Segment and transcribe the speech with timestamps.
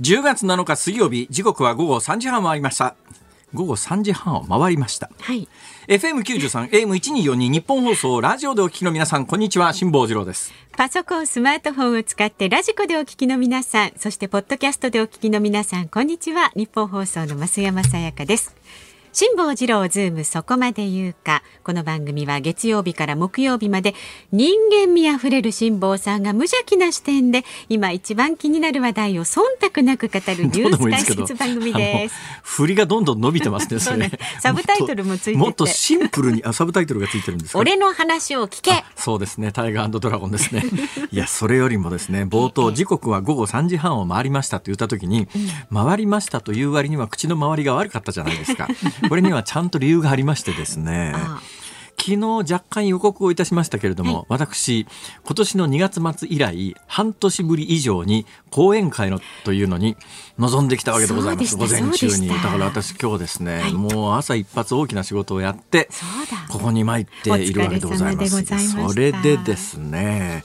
[0.00, 2.94] 10月7日水曜日時刻は午後3時半回りました
[3.52, 5.46] 午後3時半を回りましたはい。
[5.88, 16.52] FM93 AM1242 ニッポン放送ラジオでお聞きの皆さんこんにちは辛坊治郎ですパソコン、スマートフォンを使って radikoでお聞きの皆さん、そしてポッドキャストでお聞きの皆さん、こんにちは。
[16.56, 18.56] ニッポン放送の増山さやかです。
[19.12, 21.42] 辛坊治郎ズームそこまで言うか。
[21.64, 23.94] この番組は月曜日から木曜日まで
[24.30, 32.14] 人間味あふれる辛坊さんが無邪気な視点で今一番気になる話題を忖度なく語る ニュース解説番組です。
[32.44, 34.12] 振りがどんどん伸びてますねそれ。
[34.38, 38.84] サブタイトルもついててもっとシンプルにあサブタイトルがついてるんですか俺の話を聞け。
[38.94, 39.50] そうですね。
[39.50, 40.62] タイガードラゴンですね。
[41.10, 45.26] いやそれよりもですね冒頭時刻は午後3時半を回りましたと言った時に、
[45.72, 48.68] 回りましたという割には口の周りが悪かったじゃないですか
[49.08, 51.40] これにはちゃんと理由がありましてですねあ
[52.00, 54.24] 昨日若干予告をいたしましたけれども、はい。
[54.30, 54.86] 私
[55.22, 59.98] 今年の2月末以来半年ぶり以上に講演会のというのに
[60.38, 61.56] 臨んできたわけでございます。
[61.56, 62.28] 午前中に。
[62.28, 63.72] だから私今日ですね、はい。
[63.74, 65.90] もう朝一発大きな仕事をやって。
[66.50, 68.70] ここに参っているわけでございます。
[68.70, 70.44] それでですね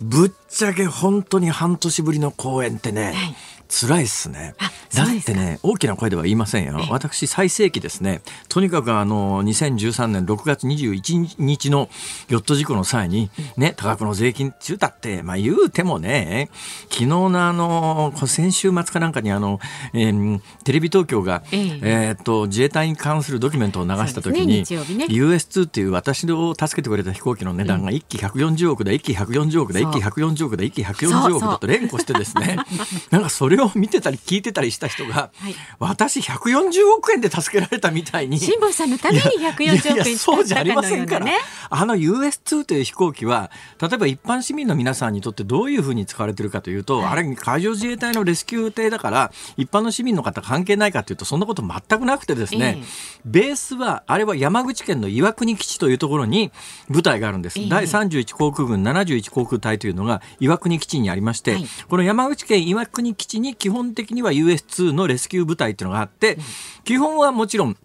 [0.00, 3.36] ぶっちゃけ本当に半年ぶりの公演ってね、はい
[3.68, 4.54] 辛いっすね。
[4.58, 6.78] あだってね大きな声では言いませんよ。
[6.90, 8.22] 私最盛期ですね。
[8.48, 11.88] とにかくあの2013年6月21日の
[12.28, 16.50] ヨット事故の際にね多額の税金中だってまあ言うてもね
[16.84, 19.60] 昨日のあの先週末かなんかにあの、
[19.92, 21.80] えーテレビ東京が、ええ。
[21.82, 24.64] えーっと自衛隊に関するドキュメントを流した時に、ね
[24.96, 25.06] ね。
[25.06, 32.56] US2 っていう私を助けてくれた飛行機の値段が1機140億だ、1機140億だ、そう1機140億だ、1機140億だと連呼してですね、
[33.10, 35.54] なんかそれを見てたり聞いてたりした人が、はい。
[35.78, 38.38] 私140億円で助けられたみたいに。
[38.38, 41.38] 辛坊さんのために140いやい億円やそうじゃありませんから、ね。
[41.70, 43.50] あの US2 という飛行機は
[43.80, 52.84] 例えば一般市民の皆さんにとってどういうふうに使われてるかというと、あれ海上自衛隊のレスキュー艇だから一般の市民の方関係ないかというとそんなこと全くなくてですね、ええ。
[53.24, 56.52] ベースはあれは山口県の岩国基地というところに
[56.88, 57.68] 部隊があるんです、ええ。
[57.68, 61.66] 第31航空軍71航空隊というのが岩国基地にありまして、はい。
[61.88, 66.38] この山口県岩国基地に基本的には US2 のレスキュー部隊っていうのがあって、
[66.84, 67.76] 基本はもちろん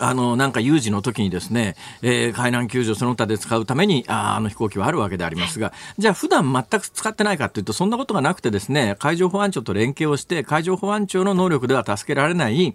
[0.00, 12.74] あの、なんか有事の時にですね、えー海難救助その他で使うために、あーあの飛行機はあるわけでありますが、じゃあ普段全く使ってないかというと、そんなことがなくてですね、海上保安庁と連携をして、海上保安庁の能力では助けられない、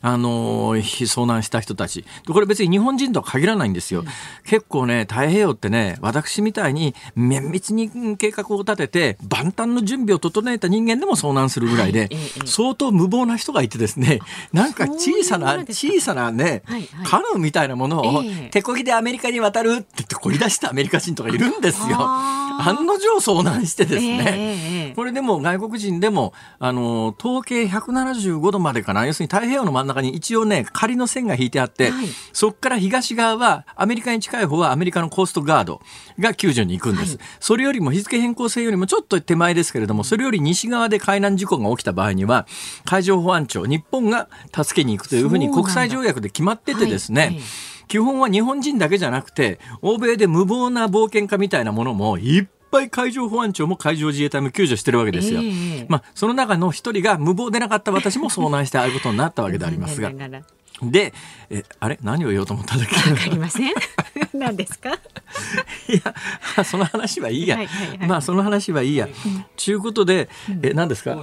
[0.00, 2.02] あのー遭難した人たち。
[2.26, 4.04] でこれ別に日本人とは限らないんですよ。
[4.44, 12.08] 結構ね、太平洋ってね、私みたいに綿密にうん計画を立てて、万端の準備を整えた人間でも遭難するぐらいで、
[12.44, 14.20] 相当無謀な人がいてですね、
[14.52, 16.62] なんか小さな、小さなね、
[17.04, 21.98] カヌーみたいなものを、ええ手こぎでアメリカに渡るって言ってこり出したアメリカ人とかいるんですよ。
[22.58, 24.24] 案の定遭難してですね。
[24.26, 24.94] ええええ。
[24.94, 29.06] これでも外国人でも、あの、統計175度までかな。
[29.06, 32.06] 要するに太平洋の真ん中に一応ね、仮の線が引いてあって、はい。
[32.32, 35.80] そこから東側は、アメリカに近い方はアメリカのコーストガード
[36.18, 37.16] が救助に行くんです。
[37.16, 37.26] はい。
[37.40, 42.46] それよりも日付変更線よりもちょっと手前ですけれども、それより西側で海難事故が起きた場合には、
[42.84, 47.30] 海上保安庁、日本が助けに行くというふうに国際条約で決まっててですね、はい。
[47.34, 47.42] はい
[47.88, 55.40] 基本は日本人だけじゃなくて、欧米で無謀な冒険家みたいなものもいっぱい海上保安庁も海上自衛隊も救助してるわけですよ。
[55.42, 55.46] え
[55.80, 60.10] えまあ、その中の一人が無謀でなかった私も遭難してああいうことになったわけでありますが
[60.82, 61.12] で、
[61.50, 61.98] え、あれ？
[62.02, 62.94] 何を言おうと思ったんだっけ？
[62.94, 63.72] らわかりません。
[64.32, 64.90] 何ですか？
[64.92, 64.94] い
[66.56, 67.56] や、その話はいいや。
[67.56, 69.08] はいはいはいまあ、その話はいいや。
[69.56, 70.28] ちゅうことで、
[70.62, 71.12] え、何ですか？
[71.14, 71.16] あ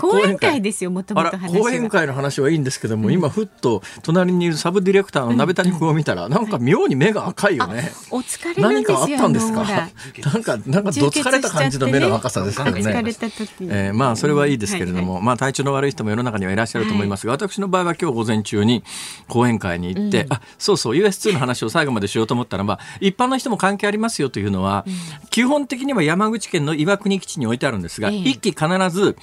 [0.00, 0.90] 講演会ですよ。
[0.90, 1.60] もともあらと話は。
[1.60, 7.92] 講演会の話はいいんですけども、今ふっと隣にいるサブディレクターの鍋谷君を見たら、なんか妙に目が赤いよね。
[8.10, 9.04] お疲れなん何かあ。
[9.04, 9.64] ったんですか？
[9.64, 12.80] なんか、なんかどつかれた感じの目の赤さですよね。
[12.80, 13.68] 疲れた時に。
[13.70, 18.82] えーまあそれはいいですけれども、はいまあ体調の悪い人も世の中にはいらっしゃると思いますが、私の場合は今日午前中に
[19.28, 24.84] 講演会に行って、あそうそう US2 の話を最後までしようと思ったらば一般の人も関係ありますよというのは、
[25.30, 29.16] 基本的には山口県の岩国基地に置いてあるんですが、ええ一機必ず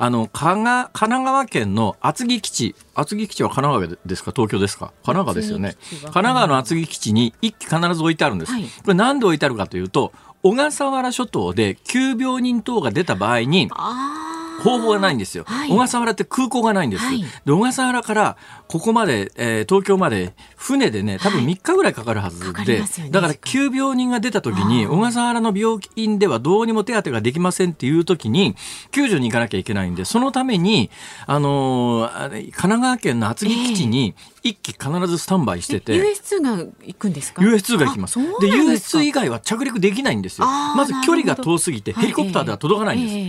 [0.00, 4.30] あの、神奈川県の厚木基地、厚木基地は神奈川ですか？
[4.34, 4.92] 東京ですか？
[5.04, 5.76] 神奈川ですよね。
[5.90, 8.52] 神奈川の厚木基地に一機必ず置いてあるんです。
[8.52, 8.62] はい。
[8.62, 10.12] これなんで置いてあるかというと、
[10.44, 28.56] 小笠原諸島で急病人等が出た場合に、あ方法がないんですよ、はい、小笠原って空港がないんです、はい、で小笠原からここまで、えー、東京まで船でね多分3日ぐらいかかるはずで、はいね、だから急病人が出た時に小笠原の病院ではどうにも手当てができませんっていう時に
[28.90, 30.90] 救助に行かなきゃいけないんでそのために、
[31.26, 38.18] あのー、神奈川県の厚木基地に一機必ずスタンバイしてて、US2 が行くんですか？US2 が行きます。
[38.18, 40.46] で US2 以外は着陸できないんですよ。
[40.46, 43.20] まず距離が遠すぎてヘリコプターでは届かないんです、え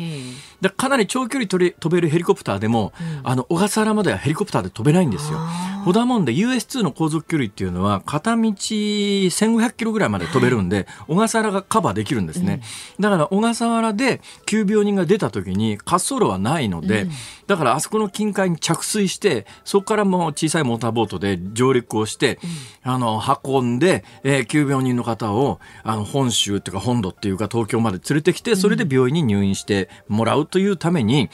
[0.45, 5.39] ーでかなり長距離飛べるヘリコプターでも、うん、あの小笠原まではヘリコプターで飛べないんですよ。
[5.85, 12.61] ほだもんで US2 の航続距離っていうのは片道1500キロぐらいまで飛べるんで、はい、小笠原がカバーできるんですね、
[12.97, 17.11] うん、だから小笠原で急病人が出た時に滑走路はないので、うん、
[17.47, 22.39] だからあそこの近海に着水してそこからもう小さいモーターボートで上陸をして、
[22.83, 31.29] あの運んで、えー、急病人の方をあの本州っていうか本土っていうか東京まで連れてきてそれで病院に入院してもらうというために、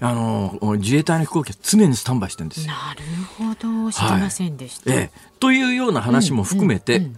[0.00, 3.02] あの自衛隊の飛行機は常にスタンバイしてるんですなる
[3.36, 3.90] ほど。
[3.90, 5.30] 知りませんでした、はい、ええ。
[5.40, 7.10] というような話も含めて、うんうん。
[7.10, 7.16] うん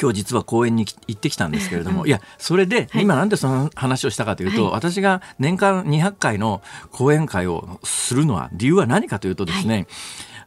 [0.00, 9.86] 今日実は公園に行ってきたんですけれども、いや、それで、今なんでその話をしたかというと、はい、私が年間200回の講演会をするのは、理由は何かというとですね、はい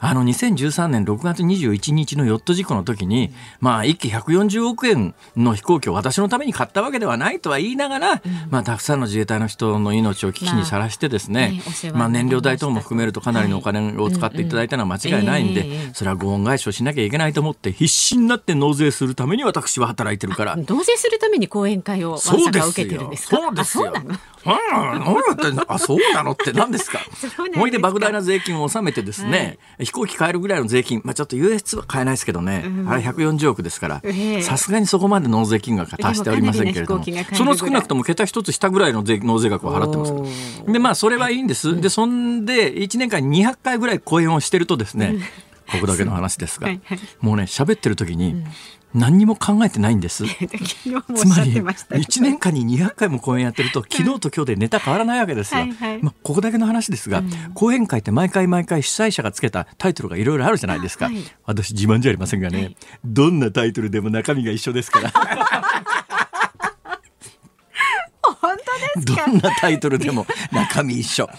[0.04, 8.20] あの2013年6月21日のヨット事故の時に、まあ一機140億円の飛行機を私のために買ったわけではないとは言いながら、うん、
[8.50, 20.56] まあたくさんの自衛隊の人の命を危機にさらしてですね、まあ、まあ、燃料代等も含めるとかなりのお金を使っていただいたのは間違いないんで、それはご恩返しをしなきゃいけないと思って必死になって納税するために私は働いてるから。
[20.56, 23.38] 納税するために講演会をわざ受けてるんですか？
[23.38, 23.94] そうですよ。
[25.68, 26.32] あ、そうなの？
[26.32, 27.00] って何ですか？
[27.56, 34.02] ほいで莫大な税金を納めてですね、はい、飛行機買えるぐらいの税金、まあちょっと US は買えないですけどね、うん、あれ140億ですから、
[34.42, 37.04] さすがにそこまで納税金額が達しておりませんけれども、
[37.34, 40.06] その少なくとも桁一つ下ぐらいの税納税額を払ってま
[40.66, 41.80] すで、まあそれはいいんです。
[41.82, 45.18] で、そんで1年間に200回ぐらい講演をしてるとですね、
[45.70, 46.70] ここだけの話ですが、
[47.20, 48.46] もうね、喋ってる時に、
[48.94, 50.26] 何にも考えてないんです。
[50.28, 55.62] つまり1年間に200回も講演やってると昨日と今日でネタ変わらないわけですよ。
[55.62, 61.06] はいはい、まあ、ここだけの話ですが、うん、講演会って毎回毎回主催者がつけたタイトルがいろいろあるじゃないですか。
[61.06, 65.12] はい、私自慢じゃありませんがね、はい、どんなタイトルでも中身が一緒ですから。
[68.42, 71.30] 本当ですどんなタイトルでも中身一緒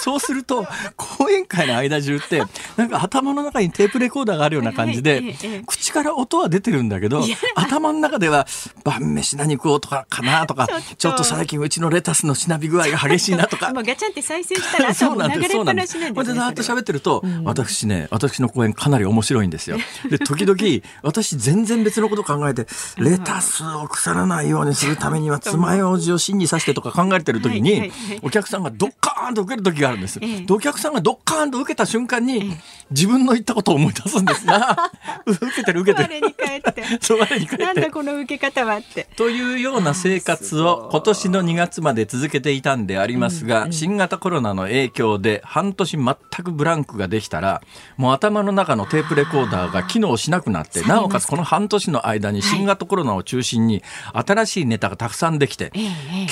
[0.00, 0.66] そうすると
[1.26, 2.42] 講演会の間中って
[2.76, 5.36] なんか頭の中にテープレコーダーがあるような感じで、
[5.66, 7.24] 口から音は出てるんだけど
[7.54, 8.46] 頭の中では
[8.84, 11.26] 晩飯何食おうとかかなとか ちょっと。
[11.26, 13.72] 最近うちのレタスのしなび具合が激しいなとか。
[13.74, 15.52] ガチャンって再生したらそうなんです。
[15.52, 15.98] そうなんです。
[15.98, 19.78] でざーっと喋ってると、うん、私ね私の講演かなり面白いんですよ。
[20.08, 20.58] で時々
[21.02, 22.66] 私全然別のこと考えて
[22.98, 27.90] レタスを腐らないようにするためには爪楊枝を芯に刺してとか考えてる時に、
[28.22, 30.20] お客さんがドッカーンと受ける時があるんです。
[30.20, 32.56] でお客さんがドッカーンと受けた瞬間に、
[32.90, 34.92] 自分の言ったことを思い出すんですが、
[35.26, 36.20] 受けてる受けてる。
[36.22, 36.84] 我に返って。
[37.00, 37.64] そう我に返って。
[37.64, 39.08] なんだこの受け方はって。
[39.16, 47.60] というような生活を今年の2月まで続けていたんでありますが、新型コロナの影響で半年全くブランクができたら、
[47.96, 55.72] もう頭の中のテープレコーダーが機能しなくなって、なおかつこの半年の間に新型コロナを中心に新しいネタがたくさんできて、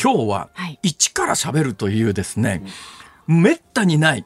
[0.00, 0.48] 今日は
[0.82, 2.62] 一から喋るというですね、
[3.26, 4.24] めったにない。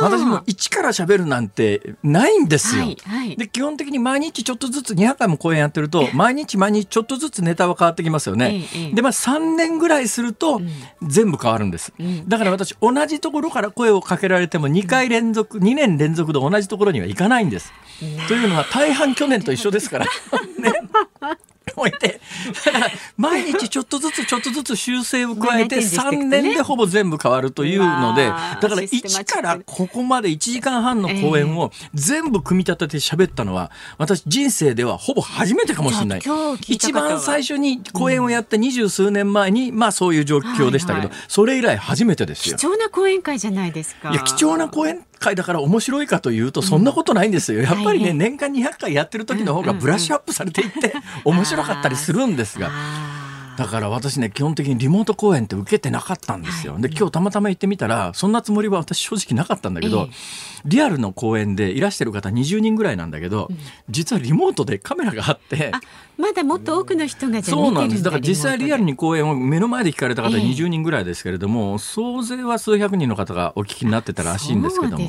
[0.00, 8.64] 私も一から喋るなんてないんですよ、はいはい、で基本的に毎日ちょっとずつ200回も講演やってると毎日毎日ちょっとずつネタは変わってきますよね、
[8.94, 10.60] でまあ3年ぐらいすると
[11.02, 17.72] 全部変わるんです、うん、だから私同じところから声をかけられても2回連続、2年連続で同じところにはいかないんです、
[18.26, 20.06] というのは大半去年と一緒ですから。
[20.58, 20.72] ね
[21.76, 22.20] 置いて、
[23.16, 36.22] 毎日ちょっとずつちょっとずつ修正を加えて3年でほぼ全部変わるというので、だから1からここまで1時間半の講演を全部組み立てて喋ったのは、私人生ではほぼ初めてかもしれない。
[36.68, 42.56] 一番最初に講演をやった二十数年前に、まあそういう状況でしたけど、それ以来初めてですよ。
[42.56, 44.10] 貴重な講演会じゃないですか。
[44.10, 47.60] いや、貴重な講演回だから面白いかというとそんなことないんですよ。
[47.60, 52.70] やっぱりね、年間200回やってる時の方がブラッシュアップされていって面白かったりするんですが。
[53.56, 56.78] だから私ね基本的にリモート講演って受けてなかったんですよ。
[56.78, 60.08] で今日たまたま行ってみたらそんなつもりは私正直なかったんだけど、
[60.64, 63.48] リアルの講演でいらしてる方20人ぐらいなんだけど、
[63.88, 65.72] 実はリモートでカメラがあって
[66.20, 68.02] まだもっと多くの人がそうなんです。
[68.02, 75.08] だから実際リアルに講演を目の前で聞かれた方20人ぐらいですけれども、総勢は数百人の方がお聞きになってたらしいんですけども、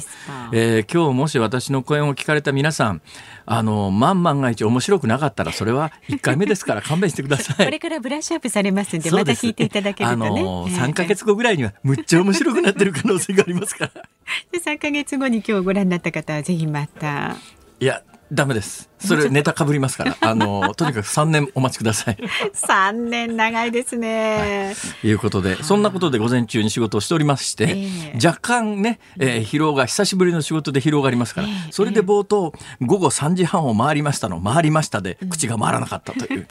[0.54, 3.02] えー、今日もし私の講演を聞かれた皆さん
[3.46, 7.56] あの万万が一面白くなかったらそれは1回目ですから勘弁してください。
[7.66, 10.28] これからブラッシュアップされますんでまた聞いていただけるとね。
[10.28, 14.04] あのー、3か月後ぐらいにはむっちゃ面白くなってる可能性がありますから。
[14.52, 17.36] で3か月後に今日ご覧になった方はぜひまた。
[17.80, 18.90] いやダメです。
[18.98, 22.18] それネタかぶりますから、 あのとにかく3年お待ちください。
[22.54, 24.74] 3年長いですね。
[24.74, 24.74] は
[25.04, 36.48] い、いうことで、そんなことで午前中に仕事をしておりまして、えー、若干ね、えー、疲労が久しぶりの仕事で疲労がありますから、えー、それで冒頭午後3時半を回りましたの回りましたで口が回らなかったという、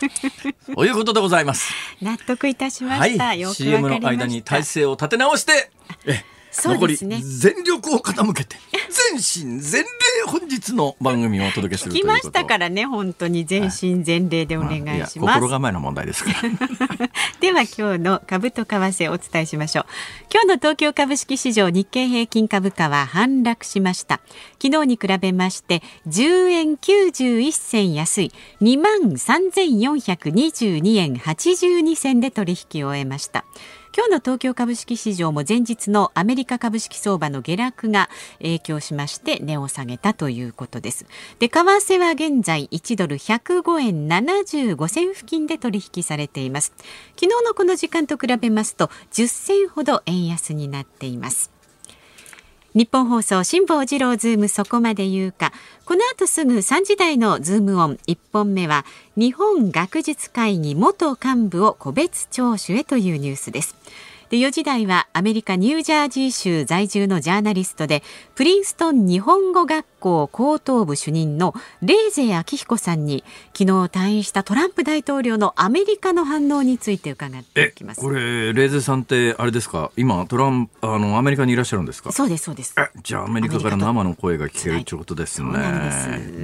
[0.76, 1.72] うん、いうことでございます。
[2.02, 3.24] 納得いたしました。
[3.24, 5.70] はい、CM の間に体制を立て直して、
[6.04, 6.22] え
[6.52, 8.56] 残り全力を傾けて
[9.10, 9.88] 全身全霊
[10.26, 17.08] 本日の番組をお届けする聞きましたからね本当に全身全霊でお願いします、まあ、心構えの問題ですから。
[17.40, 19.86] では今日の株と為替お伝えしましょう。
[20.32, 24.20] 今日の東京株式市場日経平均株価は反落しました。
[24.62, 28.32] 昨日に比べまして10円91銭安い。
[28.60, 33.44] 2万3422円82銭で取引を終えました
[33.92, 41.06] 今日の東京株式市場も前日のアメリカ株式相場の下落が影響しまして値を下げたということです。
[41.40, 46.72] で為替は現在1ドル105円75銭付近で取引されています。
[47.16, 51.59] 昨日のこの時間と比べますと10銭ほど円安になっています。
[52.72, 55.52] 日本放送辛坊治郎ズームそこまで言うか。
[55.84, 57.98] この後すぐ3時台のズームオン。
[58.06, 58.84] 1本目は
[59.16, 63.74] 日本学術会議元幹部を個別聴取へというニュースです。
[64.30, 68.04] で4時台はアメリカニュージャージー州在住のジャーナリストで
[68.36, 78.00] プリンストン日本語学校高等部主任のレーゼ明彦さんに昨日退院したトランプ大統領のアメリカの反応について伺っていきます。
[78.00, 79.90] これレーゼさんってあれですか？
[79.96, 82.12] 今トランプあのアメリカにいらっしゃるんですか？
[82.12, 82.76] そうですそうです。
[83.02, 85.50] じゃあアメリカから生の声が聞けるということですね。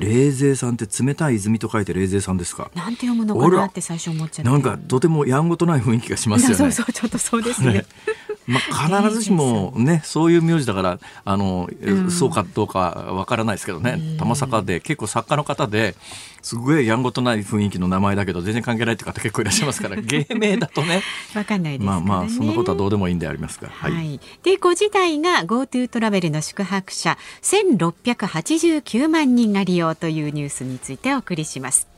[0.00, 2.69] レーゼさんって冷たい泉と書いてレーゼさんですか？
[2.75, 4.50] なんて読むのかなって最初思っちゃって。
[4.50, 6.55] なんかとてもやんごとない雰囲気がしますよね。
[6.59, 7.75] そうそうちょっとそうですね
[8.47, 12.78] まあ、必ずしもね、そういう名字だから、あの、うん、そうかどうか
[13.11, 15.97] わからないですけどね、玉坂で、結構作家の方で、
[16.42, 21.02] すごいやんごとない雰囲気の名前だけど、全然関係ないって方結構いらっしゃいますから、 芸名だとね。
[21.35, 23.68] わかんないまあまあ、そんなことはどうでもいいんでありますが。
[23.68, 23.92] はい。
[23.92, 31.88] はい、で、5時台が GoTo トラベルの宿泊者、1689万人が利用というニュースについてお送りします。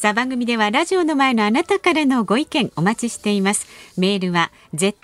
[0.00, 3.66] さあ番組ではラジオの前のあなたからのご意見お待ちしています。
[3.98, 4.94] メールは zoom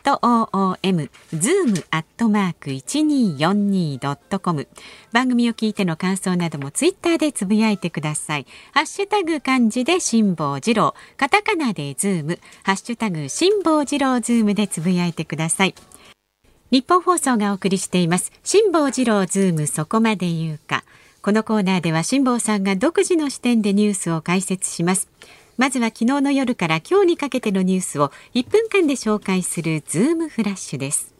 [1.35, 4.67] zoom アットマーク 1242.com
[5.13, 8.47] 番組を聞いての感想などもツイッターでつぶやいてください。
[8.73, 10.95] ハッシュタグ漢字で辛坊治郎。
[11.19, 15.75] カタカナでズームハッシュタグ辛坊治郎ズームでつぶやいてください。
[16.71, 18.33] ニッポン放送がお送りしています。
[18.43, 20.85] 辛坊治郎ズームそこまで言うか。
[21.27, 25.09] このコーナーでは辛坊さんが独自の視点でニュースを解説します。
[25.57, 31.13] まずは昨日の夜から今日にかけてのニュースを1分間で紹介するズームフラッシュです。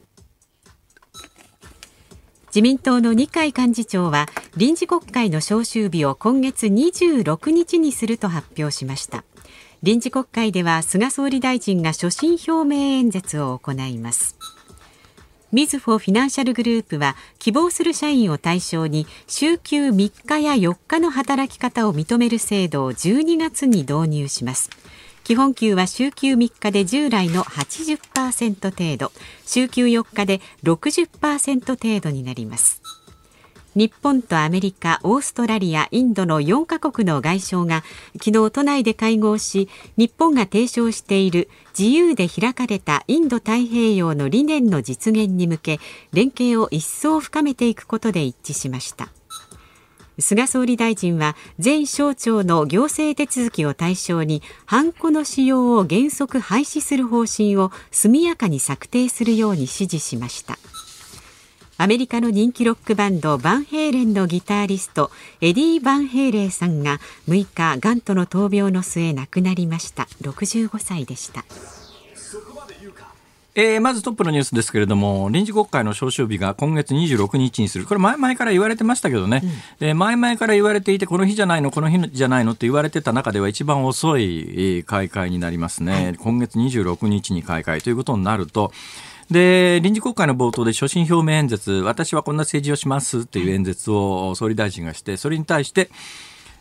[2.45, 9.25] 自民党の二階幹事長は臨時国会の召集日を今月26日にすると発表しました。
[9.83, 14.37] 臨時国会では菅総理大臣が所信表明演説を行います。
[15.51, 24.69] みずほフィナンシャルグループは希望する社員を対象に週休3日や4日の働き方を認める制度を12月に導入します。
[25.23, 29.11] 基本給は週休3日で従来の80%程度。
[29.45, 32.81] 週休4日で60%程度になります。
[33.77, 45.79] 日本とアメリカ、オーストラリア、インドの4カ国の外相が昨日都内で会合し、日本が提唱している自由で開かれたインド太平洋の理念の実現に向け、
[46.11, 49.09] 連携を一層深めていくことで一致しました。
[50.17, 60.57] 菅総理大臣は全省庁の行政手続きを対象にハンコの使用を原則廃止する方針を速やかに策定するように指示しました
[61.79, 70.07] アメリカの人気ロックバンドバンヘイレンのギタリストエディ・バンヘイレイさんが6日がんとの闘病の末亡くなりました。
[70.21, 71.45] 65歳でした。
[73.53, 79.41] えー、まずトップのニュースですけれども、臨時国会の召集日が今月26日にする、これ、前々から言われてましたけどね、
[79.81, 88.71] うん、前々から言われていて、この日じゃないの、この日じゃないのって言われてた中では、一番遅い開会になりますね、はい、今月26日に開会ということになると、
[89.31, 95.89] で、臨時国会の冒頭で所信表明演説、私はこんな政治をしますっていう演説を総理大臣がして、それに対して、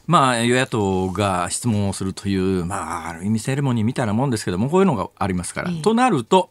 [0.07, 5.71] まあ、与野党が質問をするという、まあ、ある意味セレモニーみたいなもんですけども、こういうのがありますから。
[5.83, 6.51] となると、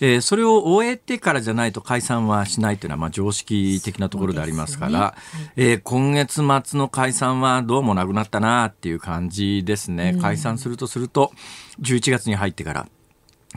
[0.00, 10.18] えー、それを終えてからじゃないと解散はしないというのはまあ常識的なところでありますから、ねはい、えー、今月末の解散はどうもなくなったなっていう感じですね。
[10.20, 11.30] 解散するとすると
[11.80, 12.88] 11月に入ってから。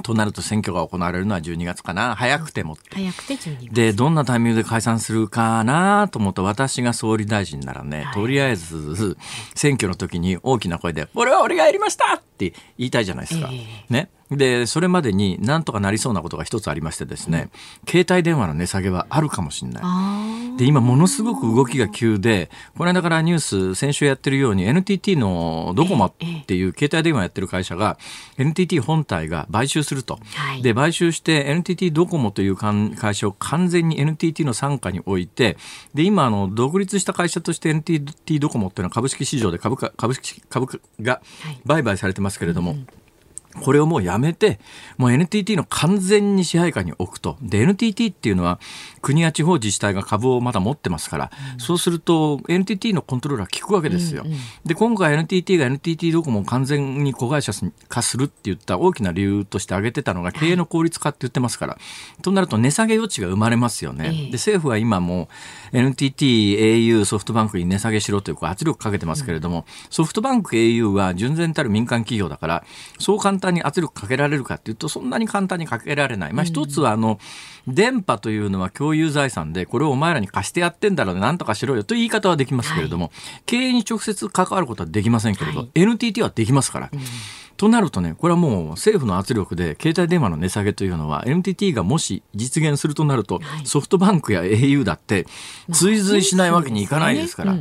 [0.03, 2.15] となると選挙が行われるのは12月かな。
[2.15, 9.17] 早くても早くて12月でどんなタイミングで解散するかなと思うと私が総理大臣ならね、はい、とりあえず
[9.55, 13.49] 選挙の時に大きな声で「これは俺がやりました!」って言いたいじゃないですか。
[13.51, 17.49] えー、ねで、それまでになんとかなりそうなことが一つありましてですね、
[17.85, 19.81] うん、携帯電話の値下げはあるかもしれな
[20.55, 20.57] い。
[20.57, 26.13] で、今ものすごく動きが急で、この間からニュース、先週やってるように NTT のドコモっ
[26.45, 27.97] ていう携帯電話やってる会社が、
[28.37, 30.19] NTT 本体が買収すると。
[30.33, 35.57] はい、で、買収して NTT ドコモという会社を完全に NTT の傘下に置いて、
[35.93, 41.21] で、今、あの、独立した会社として NTT ドコモっていうのは株式市場で株価、株式、株価が
[41.65, 42.87] 売買されてますけれども、はいうん
[43.61, 44.59] これをもうやめて、
[44.97, 47.37] もう NTT の完全に支配下に置くと。
[47.41, 48.59] で、NTT っていうのは
[49.01, 54.23] 国や地方自治体が株をまだ持ってますから、うん、そうすると NTT のコントロールは効くわけですよ。
[54.25, 57.51] うんうん、で、今回 NTT が NTT ドコモを完全に子会社
[57.87, 61.77] 化するって言った大きな理由として挙げてたのが経営の効率化って言ってますから、
[62.21, 64.11] となると値下げ余地が生まれますよね。
[64.31, 65.29] で、政府は今も
[65.75, 72.63] NTT、au、ソフトバンクに値下げしろという圧力かけてますけれども、ソフトバンク、au は純然たる民間企業だから、
[72.99, 76.33] そう簡単単に圧力かけられるかっていうとそんなに簡単にかけられない。
[76.33, 77.19] まあ、一つはあの、
[77.67, 81.21] 電波というのは共有財産でこれをお前らに貸してやってんだろうね。
[81.21, 86.91] なんとかしろよという言い方はできますけれども、はい、経営に直接関わることはできませんけれど、はい、NTT はできますから。
[87.55, 95.25] うんとなるとね、これはもう政府の圧力で携帯電話の値下げというのは NTT がもし実現するとなると、ソフトバンクや au だって
[95.71, 97.57] 追随しないわけにいかないですから。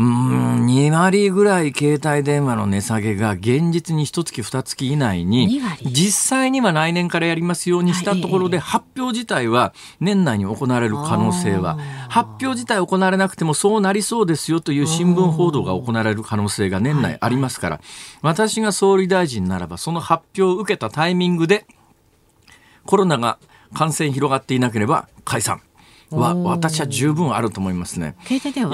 [0.00, 11.78] うん、2割ぐらい携帯電話の値下げが現実に1月2月以内に、実際には来年からやりますようにしたところで、発表自体は年内に行われる可能性は、
[12.08, 17.80] 発表自体行われなくてもそうなりそうですよという新聞報道が行われる可能性が年内ありますから、
[18.22, 21.66] 私が総理大臣ならば、その発表を受けたタイミングで、
[22.86, 23.38] コロナが
[23.74, 25.60] 感染広がっていなければ解散。
[26.10, 28.16] は私は十分あると思いますね。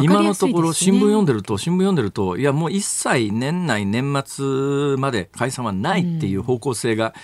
[0.03, 7.15] 今のところ新聞読んでると新聞読んでるといやもう一切年内年末まで解散はないっていう方向性が、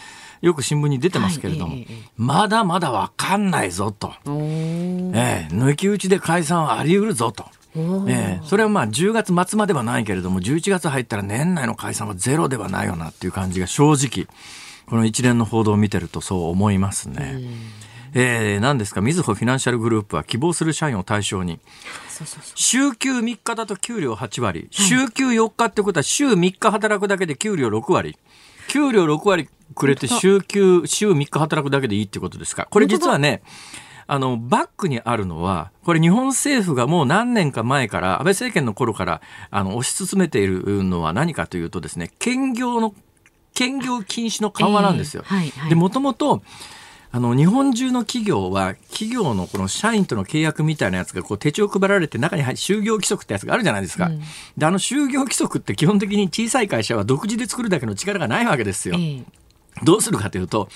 [0.43, 1.87] よく新聞に出てますけれども、はい
[2.17, 7.47] まだまだわかんないぞと、えー、抜き打ちで解散はあり得るぞと。
[7.75, 14.27] えー、それはまあ10月末まではないけれども11月入ったら年内の解散はゼロではないよなっていう感じが正直
[14.87, 17.41] この一連の報道を見てるとそう思いますね。
[18.15, 21.61] えー、何ですか、みずほフィナンシャルグループは希望する社員を対象に、
[22.55, 28.19] 週休3日だと給料8割、週休4日ってことは週3日働くだけで給料6割。
[28.69, 32.67] 給料6割くれて週休、週3日働くだけでいいってことですか？
[32.71, 33.43] これ実はね、
[34.07, 39.21] あの、バックにあるのは、これ日本政府がもう何年か前から、安倍政権の頃から、
[39.51, 42.95] あの、推し進めているのは何かというとですね、兼業の、
[43.55, 45.23] 兼業禁止の緩和なんですよ。
[45.27, 46.43] えーはいはい、で、もともと、
[47.15, 54.07] あの、日本中の企業は、企業のこの社員との契約みたいなやつが、こう、手帳配られて中に入就業規則ってやつがあるじゃないですか。
[54.07, 54.23] うん、
[54.57, 58.95] で、あの就業規則って基本的に小さい会社は独自で作るだけの力がないわけですよ。
[58.97, 59.25] えー、
[59.85, 60.71] どうするかというと、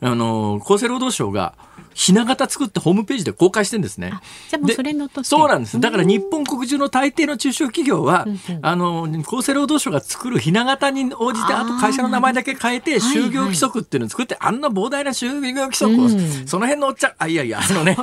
[0.00, 1.54] あの、厚生労働省が、
[1.94, 4.12] ひな形作ってホームページで公開してんですね。
[4.48, 5.78] じゃもうそれのとそうなんです。
[5.80, 8.26] だから日本国中の大抵の中小企業は、
[8.62, 16.08] あの、厚生労働省が作るひな形に応じて、あと会社の名前だけ変えて、就業規則っていうのを作って、あんな膨大な就業規則を、
[16.46, 17.96] その辺のおっちゃん、あ、いやいや、あのね、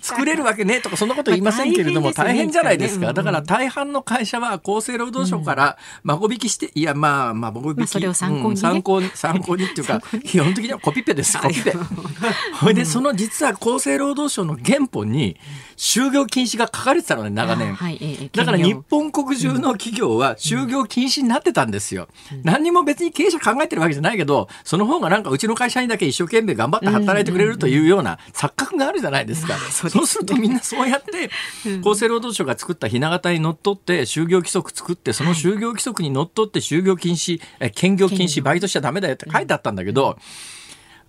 [0.00, 3.12] 作れるわけねとか、そんなこと言いませんけれども、大変じゃないですか。
[3.12, 7.86] だから大半の会社は厚生労働省から孫引きして、いや、まあ、まあ、孫引き。
[7.86, 11.72] それを参考に、参考に、参考にっていうか、基本的にはコピペです、コピペ。
[12.60, 15.36] ほいで、その実は厚生労働省の原本に
[15.76, 17.74] 就業禁止が書かれてたのね、長年。
[17.74, 22.08] はい、だから日本国中の企業は就業禁止になってたんですよ。
[22.42, 29.56] 何にも別に経営者考えてるわけじゃないけど、その方がなんかうちの会社にだけ一生懸命頑張って働いてくれるというような錯覚があるじゃないですか。
[29.56, 31.30] そうするとみんなそうやって、
[31.80, 37.40] 厚生労働省が作ったひな形にのっとって就業規則作って、その就業規則にのっとって就業禁止、
[37.74, 40.18] 兼業禁止、バイトしちゃダメだよって書いてあったんだけど、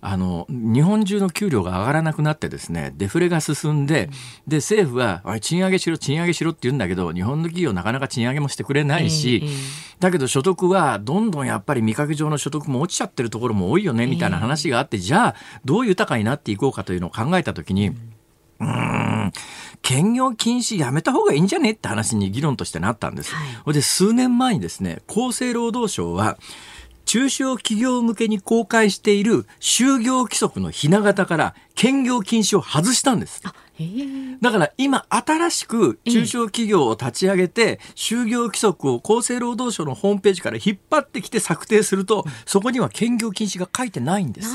[0.04, 4.10] あの日本中の給料が上がらなくなってですねデフレが進んで、
[4.48, 9.44] で政府は賃上げしろ賃上げしろって言うんだけど日本の企業なかなか賃上げもしてくれないし、
[10.00, 15.34] だけど所得はどんどんやっぱり見かけ上の所得も落ちちゃってるところも多いよねみたいな話があって、じゃあ
[15.64, 17.92] どう豊かになっていこうかというのを考えた時に、
[18.58, 19.32] うん、
[19.82, 23.32] 兼業禁止やめた方がいいんじゃねって話に議論としてなったんです。
[23.34, 26.38] はい、で数年前にですね厚生労働省は
[27.12, 33.42] 中小企業向けに公開している就業規則のひな形から兼業禁止を外したんです。
[34.40, 44.48] だから今新しく中小企業を立ち上げて就業規則を厚生労働省のホームページから引っ張ってきて策定するとそこには兼業禁止が書いてないんです。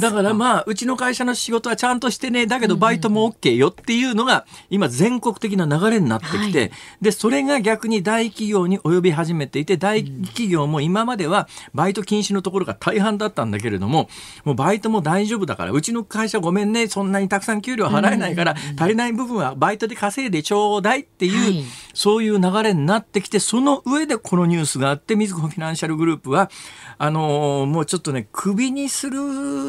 [0.00, 14.08] だからまあうちの会社の仕事はちゃんとしてねだけどバイトも OK よっていうのが今全国的な流れになってきて、でそれが逆に大企業に及び始めていて大企業も今まではバイト禁止のところが大半だったんだけれども
[14.44, 26.50] もうバイトも大丈夫だからうちの会社ごめんねそんなにたくさん給料払えないから、足りない部分はバイトで稼いでちょうだいっていう、はい、そういう流れになってきてその上でこのニュースがあってみずほフィナンシャルグループは
[26.98, 29.18] あのー、もうちょっとねクビにする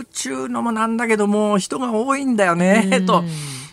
[0.04, 3.24] っちゅうのもなんだけども人が多いんだよねと。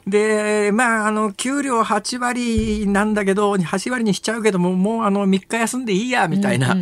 [0.07, 6.77] で、まあ、あの、給料8割なんだけど、8割にしちゃうけども、もうあの、3日休んでいいや、みたいな、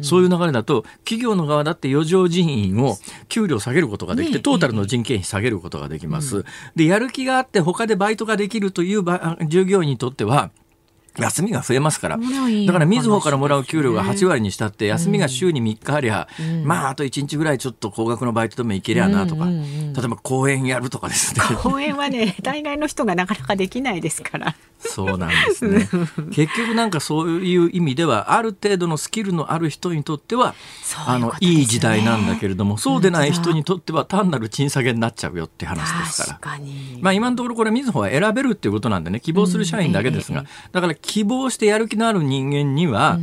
[0.00, 2.96] そういう流れだと、企業の側だって余剰人員を
[3.28, 6.44] 給料下げることができて、トータルの人件費下げることができます。
[6.74, 9.04] で、やる気があって、他でバイトができるという
[9.46, 10.50] 従業員にとっては、
[11.18, 12.18] 休みが増えますから。
[12.18, 16.28] だから、みずほからもらう給料が8割にしたって、休みが週に3日ありゃ、
[16.64, 21.42] まあ、あと1日ぐらいちょっと高額のバイトでも行けりゃなとか、例えば公演やるとかですね。
[21.62, 24.56] 公演はね、大概の人がなかなかできないですから。
[24.78, 25.88] そうなんですね。
[26.32, 30.54] 結局なんかそういう意味では、ある程度のスキルのある人にとっては、
[31.06, 36.58] あの、いい時代なんだけれども、そうでない人にとっては単なる賃下げになっちゃうよって話ですから。
[37.00, 43.18] まあ今のところこれ、みずほは選べるっていうことなんでね、希望する社員だけですが、だから希望してやる気のある人間には、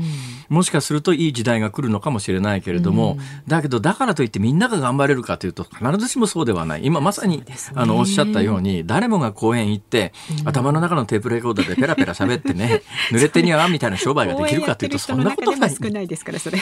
[0.49, 15.75] うん、もしかするといい時代が来るのかもしれないけれども、うん、だけどだからといってみんなが頑張れるかというと必ずしもそうではない今まさに、ね、あのおっしゃったように誰もが公園行って、うん、頭の中のテープレコーダーでペラペラ喋ってね 濡れてにゃみたいな商売ができるかというとそんなことない。
[15.75, 16.59] 少ないですからそれ。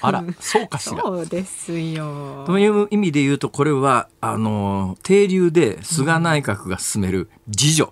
[0.00, 1.02] あら、そうかしら。
[1.02, 2.44] そうですよ。
[2.46, 7.90] という意味で言うと、これは、あの、停留で菅内閣が進める自助。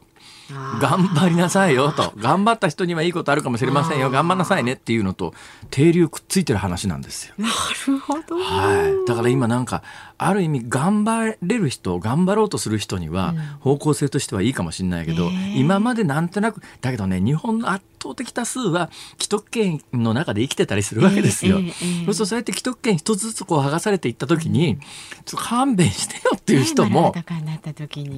[0.81, 2.12] 頑張りなさいよと。
[2.17, 4.11] 頑張った人にはいいことあるかもしれませんよ。
[4.11, 5.35] 頑張んなさいねっていうのと
[5.71, 7.35] 停留くっついてる話なんですよ。
[7.38, 7.49] な
[7.87, 9.83] るほど、はい、だから今なんか
[10.18, 21.59] ある意味頑張れる人頑張ろうとする人には方向性としてはいいかもしれないけど、うん、今までなんとなくだけどね日本の圧倒的多数は既得権の中で生きてたりするわけですよ。
[21.59, 27.14] そうするとそうやって既得権一つずつこう剥がされていった時に、うん、ちょっと勘弁してよっていう人も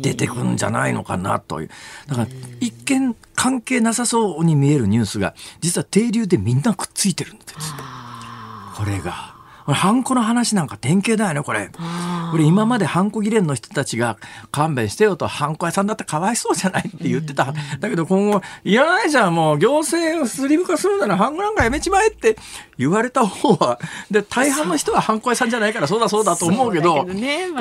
[0.00, 1.70] 出てくるんじゃないのかなという。
[2.07, 2.28] だから
[2.61, 7.74] 一見関係なさそうに見えるニュースが実は停留でみんなくっついてるんです。
[8.76, 9.34] これが。
[9.64, 11.70] これ、ハンコの話なんか典型だよね、これ。
[12.31, 14.18] これ、今までハンコ議連の人たちが
[14.50, 17.55] 勘弁してよと、ハンコ屋さんだってかわいそうじゃないって言ってた。
[17.81, 22.37] だけど今後、いらないじゃん、もう行政をスリム化するならハンコなんかやめちまえって
[22.77, 23.79] 言われた方は、
[24.11, 27.07] で、大半の人はハンコ屋さんじゃないからそうだそうだと思うけど、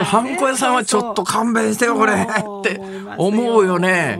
[0.04, 2.82] ハンコ屋さんはちょっと勘弁してよ、これって
[3.18, 4.18] 思うよね。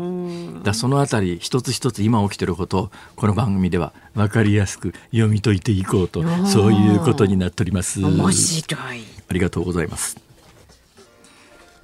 [0.64, 8.02] だそのあたり一つ一つ今起きてることをこの番組では分かりやすく読み解いていこうとそういうことになっております。
[8.02, 9.04] 面白い。
[9.30, 10.18] ありがとうございます。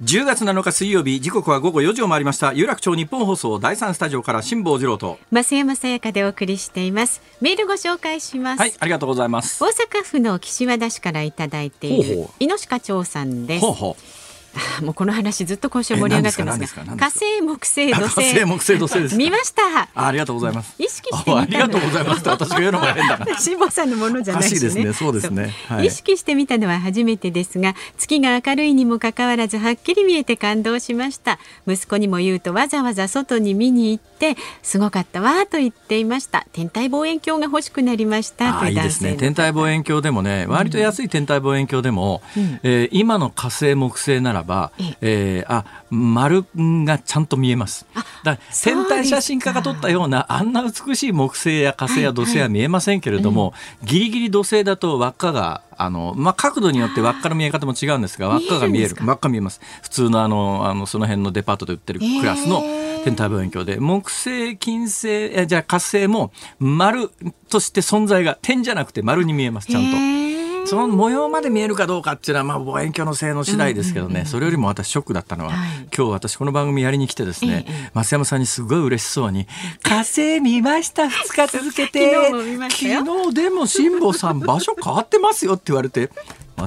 [0.02, 2.54] 10月7日水曜日時刻は午後4時を回りました。
[2.54, 5.18] 有楽町日本放送第三スタジオから辛坊治郎と。
[5.30, 7.20] 増山さやかでお送りしています。
[7.42, 8.60] メールご紹介します。
[8.60, 9.62] はいありがとうございます。
[9.62, 13.60] 大阪府の岸和田市からいただいている井の鹿町さんです。
[13.60, 14.19] ほうほう
[14.82, 18.14] もうこの話ずっと今週盛り上がってますが火星木星土星。
[18.14, 19.88] 火星木星土星です見ました。
[19.94, 20.74] ありがとうございます。
[20.78, 23.38] 意識してありがとうございます私が言うのが変だな。
[23.38, 24.92] 辛坊さんのものじゃないしね。
[24.94, 31.38] そうですね、はい、意識してみたのは初めてですが月が明るいにもかかわらずはっきり見えて感動しました。
[31.66, 36.46] 息子にも言うとわざわざ外に見に行ってすごかったわと言っていました。
[36.52, 38.68] 天体望遠鏡が欲しくなりました。
[38.68, 39.14] いいですね。
[39.14, 47.86] 天体望遠鏡でもね割と安い天体望遠鏡でも、うん、えー、今の火星木星ならば、えーえー、あ丸がちゃんと見えます。
[48.22, 53.80] だ天体写真家が撮ったようなあんな美しい木星や火星や土星は見えませんけれども、はいはい。
[53.80, 59.60] うん、ギリギリ土星だと輪っかがあの、まあ、角度によって輪っかの見え方も違うんですが輪っかが見える輪っか見えます。
[59.82, 62.62] 普通のあのあのその辺のデパートで売ってるクラスの
[63.04, 67.10] 天体望遠鏡で、木星金星えじゃあ火星も丸
[67.48, 70.29] として存在が点じゃなくて丸に見えますちゃんと。
[70.66, 79.46] その模様まで見えるかどうかっていうのは、まあ、望遠鏡の性能次第ですけどね、それよりも私ショックだったのは、はい、今日私この番組やりに来てですね、ええ、増山さんにすごい嬉しそうに
[79.82, 82.14] 「火星見ました2日続けて
[82.70, 86.10] 昨日でも辛坊さん場所変わってますよ」って言われて。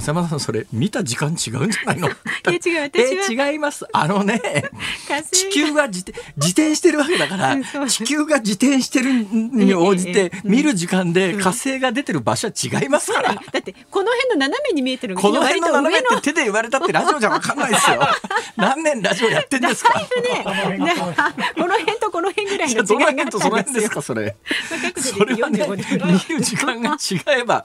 [0.14, 2.08] 山さんそれ見た時間違うんじゃないの？
[2.10, 2.12] い
[2.46, 3.26] や違う私は。
[3.48, 3.86] え違います。
[3.92, 4.40] あのね
[5.32, 7.56] 地球が自転自転してるわけだから
[7.88, 13.34] 地球が自転してるに応じて見る時間で火星が出てる場所は違いますから。
[13.34, 18.00] だってこの辺の斜めに見えてるこの辺の斜めって手で言われたってラジオじゃわかんないですよ。
[18.56, 19.94] 何年ラジオやってんですか？
[19.98, 23.50] ねなこの辺とこの辺ぐらいの違いがあったんですよ。
[23.50, 24.36] 辺ですかそれ？
[24.84, 27.62] 角それはね45度見る時間が違えば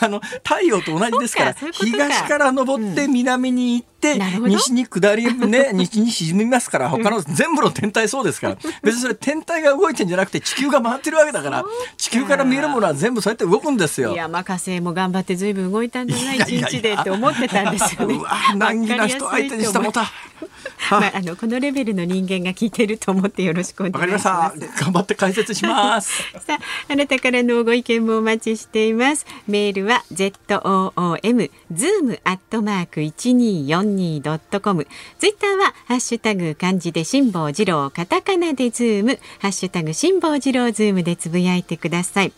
[0.00, 11.64] あの太陽と同じですから東から昇って南に行って、なるほど西に下りね 西に沈みますから他の全部の天体そうですから 別にそれ天体が動いてんじゃなくて地球が回ってるわけだから
[11.96, 14.16] 地球から見えるものは全部そうやって動くんですよい。
[14.16, 18.14] やまあ火星も頑張ってずいぶん動いたんじゃない一日でって思ってたんですよね。
[18.14, 20.10] うわ難儀な人相手にしたもた。
[20.90, 24.58] まあ、あのこのレベルの人間が聞いてると思ってよろしくお願いしわかりまます。
[24.58, 24.84] した。
[24.84, 26.22] 頑張って解説します。
[26.46, 26.58] さあ、
[26.92, 29.26] あなたからのご意見もお待ちしています。
[29.46, 34.86] メールは z o o m zoom アットマーク一二四二ドットコム。
[35.18, 42.32] ツイッターはハッシュタグ漢字で辛坊治郎、カタカナでズーム、ハッシュタグ辛坊治郎ズームでつぶやいてください。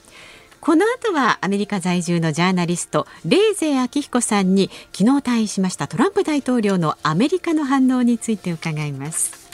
[0.60, 9.50] この後はアメリカ在住のジャーナリスト冷泉彰彦さんに昨日退院しましたトランプ大統領のアメリカの反応について伺います。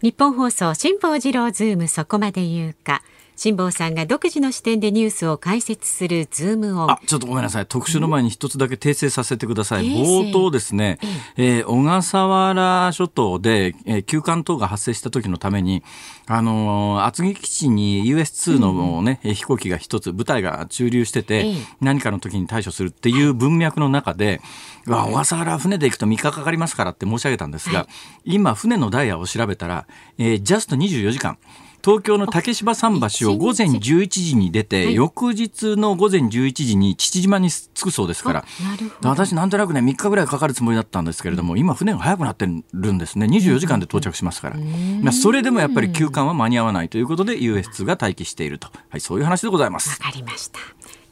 [0.00, 3.02] ニッポン放送辛坊治郎ズームそこまで言うか
[3.36, 6.90] 辛坊さんが独自の視点でニュースを解説するズームオン。
[6.90, 7.66] あ、ちょっとごめんなさい。
[7.66, 9.86] 特集の前に一つだけ訂正させてください。
[9.86, 10.98] 冒頭ですね、
[11.36, 15.82] えー小笠原諸島で、えー急患等が発生した時のために、
[16.26, 21.54] あのー厚木基地に US2 のね、えー飛行機が一つ、部隊が駐留してて、ええ。
[21.80, 24.40] 何かの時に対処するっていう文脈の中で、
[24.86, 27.88] うわ小笠原船で行くと3日かかりますからって申し上げたんですが、
[28.24, 29.86] 今、船のダイヤを調べたら、
[30.18, 31.36] えージャスト24時間、
[31.84, 43.26] 東京の竹芝桟橋を午前11時に出て、はい翌日の午前11時に父島に着くそうですから、なるほど私なんとなくね、3日ぐらいかかるつもりだったんですけれども、今船が早くなってるんですね。
[43.26, 44.56] 24時間で到着しますから。
[45.02, 48.68] まあそれでもやっぱり休館は間に合わないということで US2 が待機していると。
[48.88, 49.90] はい、そういう話でございます。
[49.90, 50.60] わかりました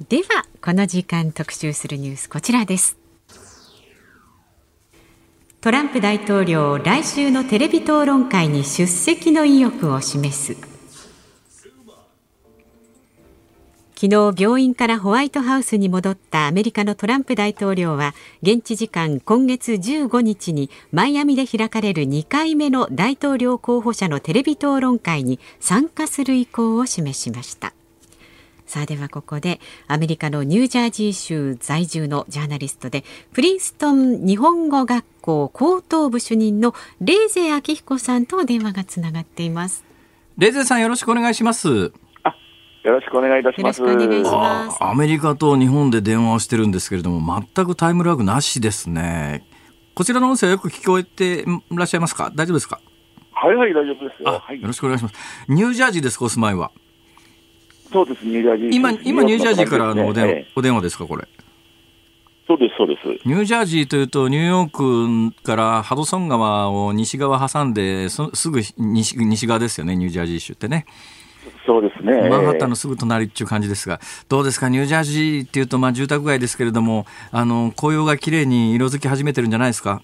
[0.09, 3.02] ではこの時間特集するニュースこちらです
[5.63, 10.57] トランプ大統領来週のテレビ討論会に出席の意欲を示す。
[13.95, 27.73] 昨日病院からホワイトハウスに戻ったアメリカのトランプ大統領は現地時間今月15日にマイアミで開かれる2回目の大統領候補者のテレビ討論会に参加する意向を示しました。
[28.73, 33.05] さあではここでアメリカのニュージャージー州在住のジャーナリストで
[33.35, 39.85] プリンストン日本語学校高等部主任のレーゼ明彦さんと電話がつながっています
[40.39, 41.69] レーゼさんよろしくお願いします。
[41.69, 41.93] よ
[42.83, 43.83] ろしくお願いいたします。
[43.83, 49.47] よろしくお願いしますあアメリカと日本で電話をしてるんですけれども、全くタイムラグなしですね。
[49.95, 52.33] こちらの音声はよく聞こえていらっしゃいますか？
[52.35, 52.81] 大丈夫ですか？
[53.35, 54.31] はいはい、大丈夫ですよ。
[54.31, 55.15] あ、はいよろしくお願いします。
[55.49, 56.73] ニュージャージーですか、お住まいは。
[57.93, 58.75] そうです、ニュージャージー。
[58.75, 61.29] 今、今ニュージャージーからのお電話、ええお電話ですか、これ？
[62.47, 63.29] そうです、そうです。
[63.29, 70.87] ニュージャージーというと、ニューヨークからハドソン川を西側挟んで、そすぐ西西側ですよね、ニュージャージー州ってね。
[71.65, 72.29] そうですね。
[72.29, 80.03] マンハッタンのすぐ隣っていう感じですが、どうですか、ニュージャージーっていうと、まあ、住宅街ですけれども、あの紅葉が綺麗に色づき始めてるんじゃないですか？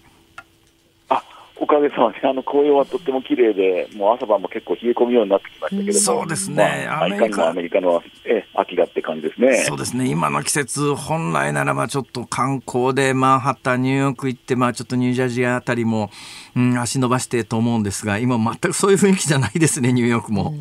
[1.59, 5.93] あ、おかげさまで、あの、紅葉はとっても綺麗で、もう朝晩も結構冷え込むようになってきましたけれども。
[5.93, 9.55] そうですねまあ、アメリカアメリカの、え、秋がって感じですね。
[9.65, 16.11] そうですね、今の季節、本来ならばちょっと観光でマンハッタン、ニューヨーク行って、まあ、ちょっとニュージャージーあたりも、
[16.57, 20.55] うん、足伸ばしてと思うんですが、今、全くそういう雰囲気じゃないですね、ニューヨークも。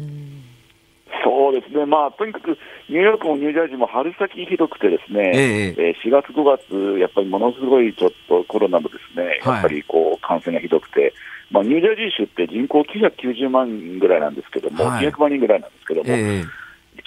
[1.23, 1.85] そうですね。
[1.85, 2.57] まあ、とにかく、
[2.89, 5.89] ニューヨークもニュージャージーも春先ひどくてですね、ええ。
[5.89, 9.53] えー4月、5月、やっぱりものすごいちょっとコロナのですね、はい。
[9.55, 11.13] やっぱりこう感染がひどくて、
[11.51, 15.07] まあ、ニュージャージー州って人口990万ぐらいなんですけども、はい。
[15.07, 16.45] 900万人ぐらいなんですけども、ええ。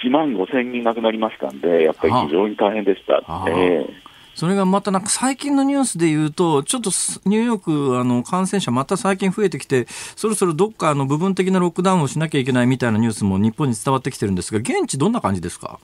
[0.02, 3.22] 1万5000人亡くなりましたんで、やっぱり非常に大変でした。
[3.48, 4.09] ええ
[4.40, 6.88] それがまたなんか最近のニュースで言うと、ちょっと
[7.26, 9.84] ニューヨーク、あの感染者また最近増えてきて、
[10.16, 15.78] そろそろどっかあの部分的なロックダウンをしなきゃいけないみたいなニュースも日本に伝わってきてるんですが、現地どんな感じですか？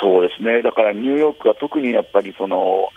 [0.00, 2.88] そうですね、だからニューヨークは特にやっぱりその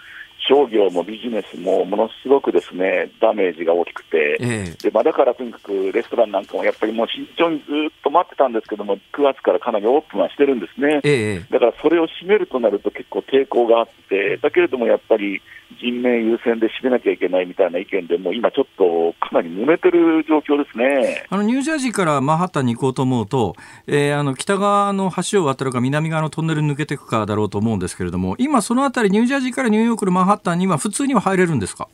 [0.47, 4.84] 商業もビジネスもものすごくですねダメージが大きくて、ええ。
[4.84, 11.01] でまあ、だからとにかくレストランなんかもやっぱりもう慎重にずっと待ってたんですけども、9月からかなりオープンはしてるんですね。
[11.04, 11.45] ええ。
[11.51, 15.41] だからそれを閉めるとなると結構抵抗があって、だけれどもやっぱり
[15.80, 21.25] 人命優先で締めなきゃいけないみたいな意見でも、今ちょっとかなり揉めてる状況ですね。
[21.30, 23.56] あのニュージャージーからマンハッタンに行こうと思うと、
[23.88, 31.88] えー、あの北側の橋を渡るか、南側のトンネルに抜けていくかだろうと思うんですけれども、今、そのあたり、ニュージャージーからニューヨークのマンハッタンには、普通には入れるんですか？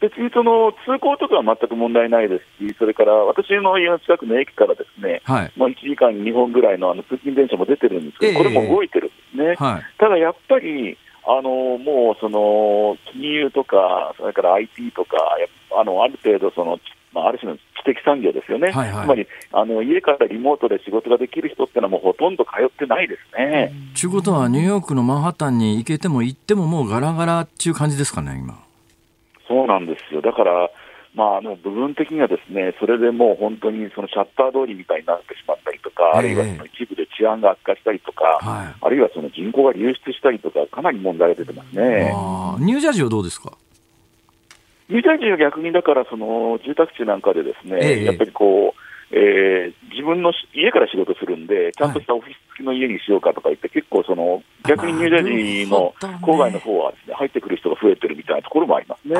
[0.00, 9.56] 別にその通行とかは全く問題ないですし、それから私の家の近くの駅からですね、はい、まあ1時間に2本ぐらいのあの通勤電車も出てるんですけど、これも動いてるんですね。
[9.56, 15.18] はい、ただやっぱりあのもうその金融とか、それから IT とか、
[15.78, 16.80] あのある程度その、
[17.12, 23.72] まあ、ある種の知的産業ですよね、はいはい、つまりあの家からリモートで仕事ができる人ってのは、もうほとんど通ってないですね。
[23.98, 28.62] ということは、ニューヨークのマンハッタンに行けても行っても、もうガラガラっていう感じですかね、今。
[29.48, 30.20] そうなんですよ。
[30.20, 30.70] だから、
[31.12, 42.14] まあ、あの部分的にはですね、それでもう本当にそのシャッター通りみたいになってしまったりとか、えー、あるいはその一部で治安が悪化したりとか、はい、あるいはその人口が流出したりとか、かなり問題が出てますね。
[42.60, 43.54] ニュージャージーはどうですか？
[44.90, 59.16] ニュージャージーは逆にだから、その住宅地なんかでですね、えー、やっぱりこう、えー、自分の家から仕事するんで、ちゃんとしたオフィス付きの家にしようかとか言って、はい、結構その、逆にニュージャージーの郊外の方はですね、入ってくる人が増えてるみたいなところもありますね。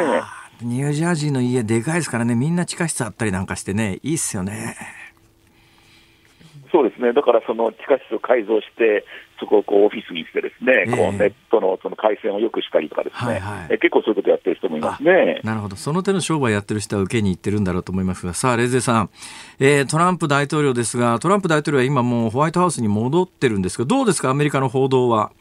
[0.62, 4.76] ニュージャージーの家でかいですからね、みんな地下室あったりなんかしてね、いいっすよね。
[6.72, 9.04] そうですね、だからその地下室を改造して、
[9.40, 15.40] そこをこうオフィスにして、ですね、えー、こうネットのその回線をよくしたりとかですね、はいはい、え結構そういうことやってる人もいますね。
[15.42, 19.10] なるほど、その手の商売やってる人は受けに行ってるんだろうと思いますが、さあ、レゼさん、
[19.58, 25.32] えー、トランプ大統領ですが、トランプ大統領は今もうホワイトハウスに戻ってるんですが、どうですか、アメリカの報道は？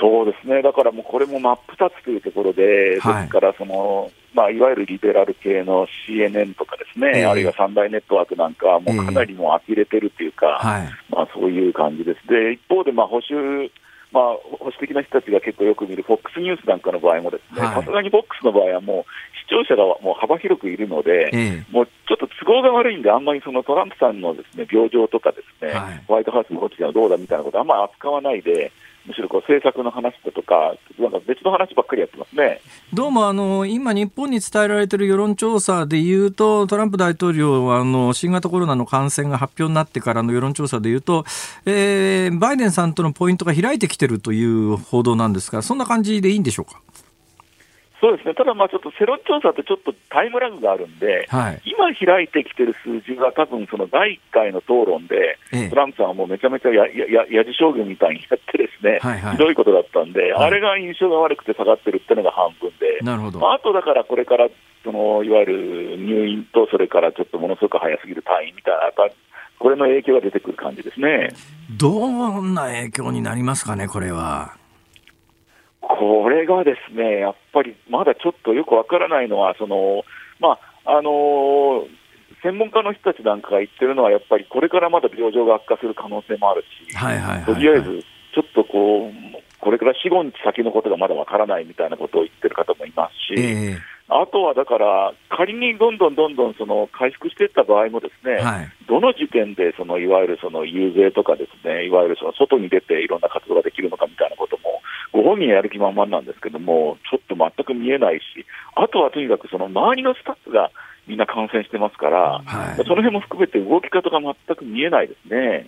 [0.00, 12.28] そうですね、だからもうこれも真っ二つというところで、はい、ですからその、まあ、いわゆるリベラル系の CNN とかですね、えー、あるいは三大ネットワークなんかは、もうかなりもう呆れてるというか、えーまあ、そういう感じです。
[12.28, 13.72] で一方で、保守
[14.12, 14.24] まあ、
[14.58, 19.04] 保守的な人たちが結構よく見る FOX ニュースなんかの場合も、ですねさすがに FOX の場合はもう
[19.42, 28.70] 視聴者がもう幅広くいるので、えー、もうちょっと都合が悪いんで、あんまりそのトランプさんのですね病状とか、ですね、はい、ホワイトハウスのこっちはどうだみたいなこと、あんまり扱わないで、
[29.08, 32.60] むしろこう政策の話だとか、なんか別の話ばっかりやってますね
[32.92, 41.24] どうもあの今、日本に伝えられている世論調査でいうと、トランプ大統領はあの新型コロナの感染が発表になってからの世論調査でいうと、
[41.64, 46.82] えー、バイデンさんとのポイントが開いてきてるという報道なんですが、そんな感じでいいんでしょうか？
[48.00, 63.40] そうですね、ただ、まあちょっと世論調査ってちょっとタイムラグがあるんで、はい、今開いてきてる数字は、多分その第1回の討論で、ええ、トランプさんはもうめちゃめちゃやややじ将軍みたいにやってですね、はいはい、ひどいことだったんで、はい、あれが印象が悪くて下がってるっていうのが半分で、なるほど。
[63.40, 64.48] まあ、あとだからこれから
[64.84, 68.92] そのいわゆる入院と、それからちょっとものすごく早すぎる退院みたいな、
[69.58, 71.30] これの影響が出てくる感じですね。
[71.76, 72.06] ど
[72.40, 74.56] んな影響になりますかね、これは。
[75.88, 80.04] これがですね、やっぱりまだちょっとよくわからないのは、その
[80.38, 81.88] まああのー、
[82.42, 86.94] 専門家の人たちなんかが言ってるのは、やっぱりこれからまだ病状が悪化する可能性もあるし、
[87.46, 89.12] とりあえずちょっとこう、
[89.60, 93.40] これから4、5日先のことがまだわからないみたいなことを言ってる方もいますし。
[93.40, 104.80] えーあとはだから、仮にどんどんどんどんその回復していった場合も、ですね、はい、どの時点でそのいわゆるその遊説とか、ですねいわゆるその外に出ていろんな活動ができるのかみたいなことも、
[105.12, 110.70] ご本人やる気満々なんですけども、ちょっと全く見えないし、あとはとにかくその周りのスタッフが
[111.06, 115.66] みんな感染してますから、はい、その辺も含めて動き方が全く見えないですね。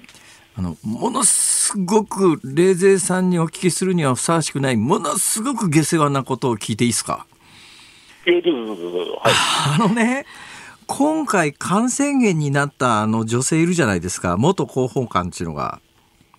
[0.57, 7.27] あのものすごく冷静さんにお聞きするにはふさわしくない、ものすごく下世話なことを聞いていいですか？
[8.27, 9.21] えー、どうぞどうぞどうぞ。
[9.23, 9.33] はい。
[9.77, 10.27] あのね、
[10.87, 15.81] 今回感染源になったあの女性いるじゃないですか、元広報官っていうのが。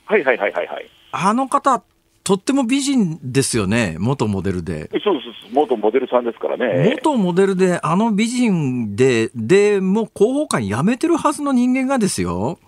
[0.05, 0.89] はいはいはいはいはい。
[1.11, 1.83] あの方、
[2.23, 4.89] とっても美人ですよね、元モデルで。
[5.03, 6.91] そうです、元モデルさんですからね。
[6.95, 12.59] 元モデルで、あの美人で、で、もう広報官辞めてるはずの人間がですよ、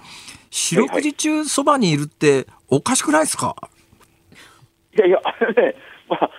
[0.50, 3.56] 四六時中そばにいるって、おかしくないですか、
[4.98, 5.76] いやいや、あれね、
[6.10, 6.30] まあ、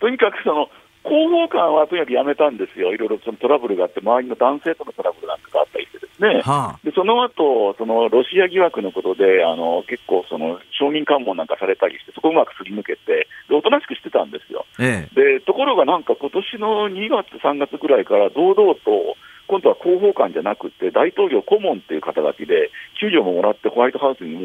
[0.00, 0.68] とにかくその、
[1.04, 14.64] 広報官はとにかく辞めたんですよ、いろいろそのトラブルがあって、周りの男性とのトラブルなんかがあったりしてですね、はあ、でその後そのロシア疑惑のことで、あの結構、その証人喚問なんかされたりして、そこをうまくすり抜けて、でおとなしくしてたんですよ。
[14.80, 24.40] ええ、でところがなんか今年の2月、3月ぐらいから堂々と、今度は広報官じゃなくて、大統領顧問っていう肩書きで、給料ももらってホワイトハウスにも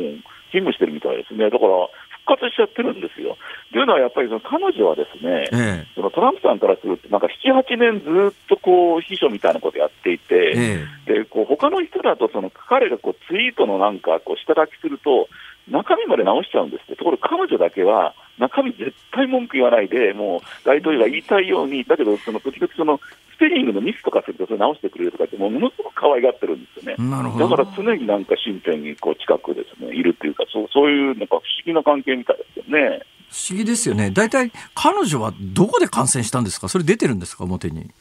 [0.51, 1.49] 勤務してるみたいですね。
[1.49, 3.37] だから復活しちゃってるんですよ。
[3.71, 15.27] というのはやっぱりその彼女はですね、ええ、そのトランプさんからすると、なんか7、8年ずっとこう秘書みたいなことやっていて、え、でこう他の人だとその彼がこうツイートのなんかこう下書きすると、
[15.69, 22.99] 中身まで直しちゃうんですって、ところ彼女だけは、中身絶対文句言わないで、もう大統領が言いたいように、だけど、その時々その
[23.35, 27.39] スペリングのミスとかすると、それ直してくれるとかって、ものすごく可愛がってるんですよね。
[27.39, 33.01] だから常になんか身辺にこう近くですね、いるっていうか、そうそういうなんか不思議な関係みたいですよね。
[33.29, 34.09] 不思議ですよね。
[34.09, 36.67] 大体、彼女はどこで感染したんですか？
[36.67, 37.43] それ出てるんですか？
[37.43, 37.91] 表に。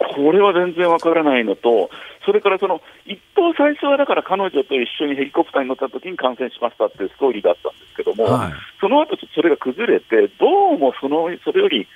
[0.00, 1.90] あこれは全然わからないのと、
[2.24, 8.52] それからその一方、最初はだから彼女と一緒にヘリコプターに乗った時に感染しましたっていうストーリーだったんですけども、はい。
[8.80, 11.86] その後ちょっとそれが崩れて、どうもそのそれより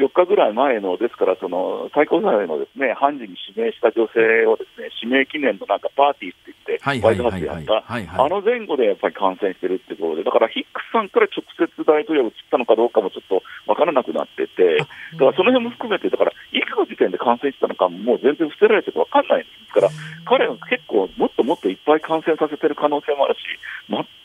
[0.00, 7.66] 4日ぐらい前の、ですからその最高裁のですね判事に指名した女性をですね指名記念のなんかパーティーって言って、ワイトはいはいはい。
[7.66, 14.86] ハウスでやった、あの前後でやっぱり感染してるってことで、だからヒックスさんから直接大統領が移ったのかどうかもちょっと分からなくなってて、だ
[15.18, 19.90] からその辺も含めて、だからいつの時点で感染したのかももう全然伏せられてて分かんないんですから、
[20.24, 23.44] 彼は結構もっともっといっぱい感染させてる可能性もあるし、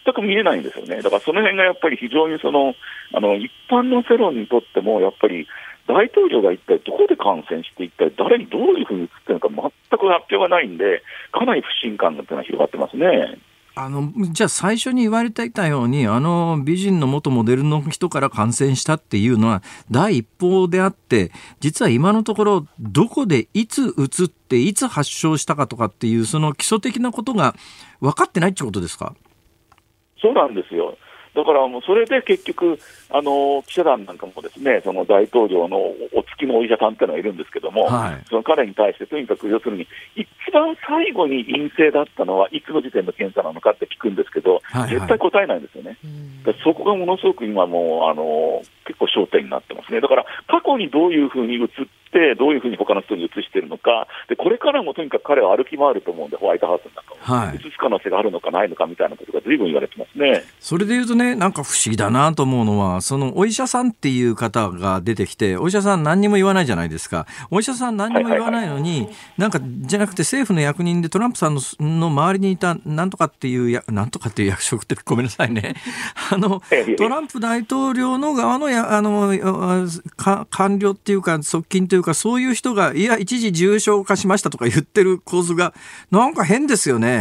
[0.06, 1.02] 全く見えないんですよね。
[1.02, 2.76] だからその辺がやっぱり非常にその、
[3.14, 5.48] あの、一般の世論にとっても、やっぱり
[5.88, 11.02] 大統領が一体どこで感染して、一体誰にどういうふうに移ってるのか全く発表がないんで、
[11.32, 13.40] かなり不信感がいうのは広がってますね。
[13.78, 27.54] あの、じゃあ最初に言われていたように、あの美人の元モデルの人から感染したっていうのは第一報であって、実は今のところどこでいつ移っていつ発症したかとかっていうその基礎的なことが
[28.00, 29.14] 分かってないってことですか？
[30.26, 30.98] そうなんですよ。
[31.36, 32.80] だからもうそれで結局、
[33.12, 45.98] あの記者団なんかもですねその大統領のお付きのお医者さんっていうのがいるんですけども、はいその彼に対してとにかく要するに、一番最後に陰性だったのはいつの時点の検査なのかって聞くんですけど、はいはい絶対答えないんですよね。
[46.46, 50.00] だからそこがものすごく今もう、あの結構焦点になってますね。
[50.00, 51.68] だから過去にどういうふうに移っ
[52.14, 57.15] て、どういうふうに他の人に移してるのか、でこれからもとにかく彼は歩き回ると思うんで、ホワイトハウスの中を。
[57.26, 60.44] はい移す可能性があるのかないのかみたいなことがずいぶん言われてますね。
[60.60, 67.26] それで言うとね、なんか不思議だなと思うのは、そのお医者さんっていう方が出てきて、お医者さん何にも言わないじゃないですか。
[67.50, 69.10] お医者さん何にも言わないのに、
[69.40, 75.74] なんか、じゃなくて政府の役人でトランプさんのの周りにいたなんとかっていうや、なんとかっていう役職ってごめんなさいね。
[76.32, 76.62] あの
[76.98, 79.34] トランプ大統領の側のや、あの、
[80.52, 85.74] 官僚っていうか、側近というか、そういう人が、いや、一時重症化しましたとか言ってる構図が、
[86.12, 87.15] なんか変ですよね。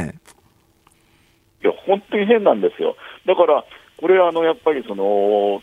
[1.62, 2.96] いや、本当に変なんですよ。
[3.26, 3.64] だから、
[3.96, 5.62] これ、あの、やっぱりその、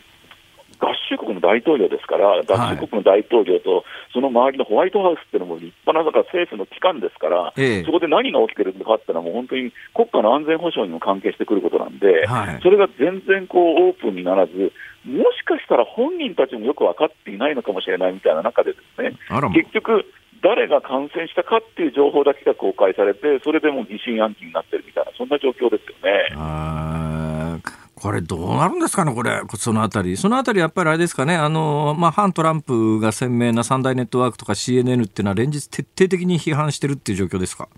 [0.82, 7.84] 合衆国の大統領ですから、合衆国の大統領と、その周りのホワイトハウスっていうのも立派なだから政府の機関ですから、ええ。
[7.84, 12.60] そこで何が起きてるのかっていうのは、もう本当に国家の安全保障にも関係してくることなんで、はい。
[12.62, 14.72] それが全然こうオープンにならず、
[15.06, 19.14] もしかしたら本人たちもよく分かっていないのかもしれないみたいな中でですね、
[19.54, 20.04] 結局、
[20.42, 27.62] 誰が感染したかっていう情報だけが公開されて、それでもう疑心暗鬼になってるみたいな、そんな状況ですよね。
[27.94, 30.16] これどうなるんですかね、これ、そのあたり。
[30.16, 37.68] そのあたり、やっぱりあれですかね、あの、まあ、反トランプが鮮明な三大ネットワークとか CNN っていうのは連日徹底的に批判してるっていう状況ですか？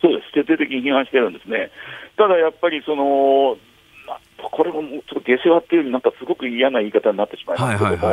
[0.00, 1.70] そうです、徹底的に批判してるんですね。
[2.16, 3.56] ただやっぱりその、
[4.08, 8.12] まあこれもちょっと下世話っていうよりなんかすごく嫌な言い方になってしまいまはいすけども。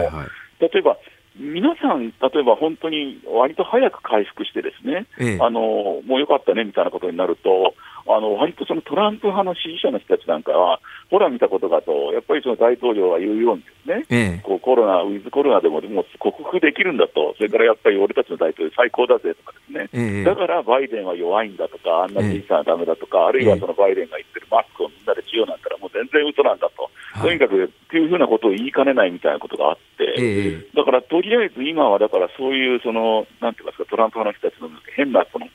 [0.60, 0.97] 例えば、
[1.40, 5.38] 皆さん、例えば本当に割と早く回復してですね、ええ。
[5.42, 7.74] あのもうよかったねみたいなことになると、
[8.08, 10.80] あの割とそのトランプ派の支持者の人たちなんかは、
[11.10, 14.42] ほら見たことかと、やっぱりその大統領が言うようにですね、ええ。
[14.44, 20.24] こうコロナ、ウィズコロナでももう克服できるんだと、それからやっぱり俺たちの大統領最高だぜとかですね、ええ。
[20.24, 27.22] だからバイデンは弱いんだとか、あんな小さなダメだとか、あるいはそのバイデンが言ってるマスクをみんなでしようなんたら、もう全然嘘なんだと、はい。
[27.30, 30.76] とにかくっていうふうなことを言いかねないみたいなことがあって、ええ。
[30.76, 35.48] だからとりあえず今は、だからそういうその、なんていますか、トランプ派の人たちの変なその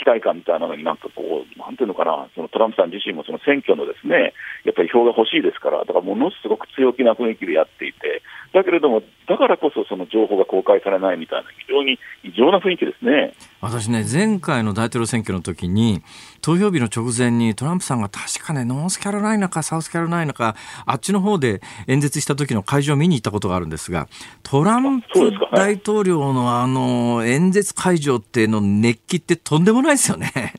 [0.00, 4.32] 期待感みたいなのになんかこう、なんていうのかな、そのトランプさん自身もその選挙のですね、
[4.64, 8.22] やっぱり票が欲しいですから、だからものすごく強気な雰囲気でやっていて、
[8.52, 13.34] だけれども、だからこそその情報が公開されないみたいな、非常に異常な雰囲気ですね。
[13.60, 16.00] 私ね、前回の大統領選挙の時に、
[16.40, 24.08] 投票日の直前にトランプさんが確かね、ノースキャロライナかサウスキャロライナか、あっちの方で演説した時の会場を見に行ったことがあるんですが、
[24.42, 30.54] トランプ大統領のあの、演説会場っての熱気ってとんでもないですよね。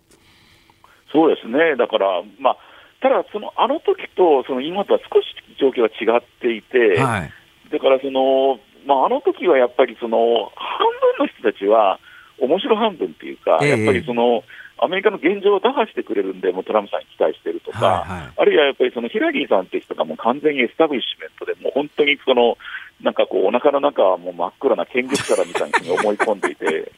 [1.12, 2.58] そうですね、だから、まあ、
[3.02, 5.26] ただその、あの時とその今とは少し
[5.60, 7.32] 状況が違っていて、はい。
[7.72, 12.00] だからその、まあ、あの時はやっぱりその半分の人たちは、
[12.40, 14.44] 面白半分っていうか、ええやっぱりその
[14.82, 22.58] アメリカの現状を打破してくれるんで、もうトランプさんに期待してるとか、はいはいあるいはやっぱりそのヒラリーさんって人がもう完全にエスタブリッシュメントで、もう本当にその、
[23.02, 26.92] なんかこう、お腹の中はもう真っ暗な見物からみたいに思 い込んでいて、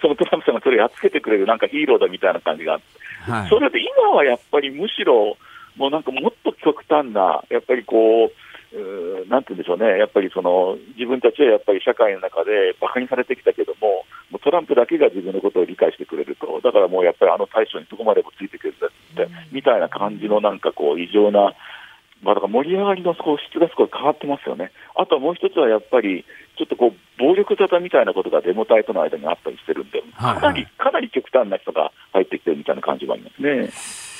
[0.00, 3.48] そのトランプさんがそれをやっつけてくれるなんかヒーローだみたいな感じがあって、はい。
[3.48, 5.36] それで今はやっぱりむしろ、
[5.76, 8.30] もうなんかもっと極端な、やっぱりこう、う
[9.28, 21.54] なんて言うんでしょうね、やっぱりその自分たちはやっぱり社会の中で馬鹿にされてきたけども、もうトランプだけが自分のことを理解してくれると、だからもうやっぱりあの大将にどこまでもついてくれるって、みたいな感じのなんかこう、異常な、
[22.22, 24.72] まあ、だから盛り上がりのこう質が少し変わってますよね。
[24.96, 26.24] あとはもう一つはやっぱり、
[26.56, 34.13] ちょっとこう、暴力沙汰みたいなことがデモ隊との間にあったりしてるんで、かなり、かなり極端な人が入ってきてるみたいな感じもありますね。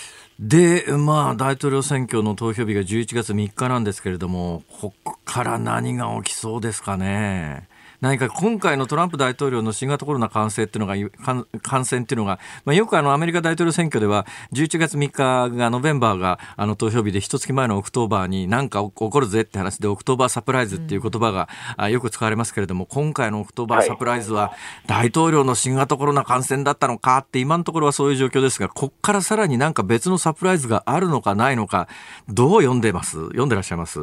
[0.46, 7.66] で、まあ、大統領選挙の投票日が11月3日なんですけれども、ここから何が起きそうですかね。
[8.04, 10.94] 何か今回のトランプ大統領の新型コロナ感染っていうのが、
[11.62, 21.48] 感染っていうのが、まあ、よくあのアメリカ大統領選挙では、11月3日が、 November があの投票日で、一月前の October に何か起こるぜって話で、 October surprise っていう言葉が、
[21.78, 24.52] うん、よく使われますけれども、今回の October surprise は、
[24.86, 31.88] 大統領の新型コロナ感染だったのかって、今のところはそういう状況ですが、こっからさらになんか別のサプライズがあるのかないのか、
[32.28, 33.12] どう読んでます？
[33.28, 33.98] 読んでらっしゃいます？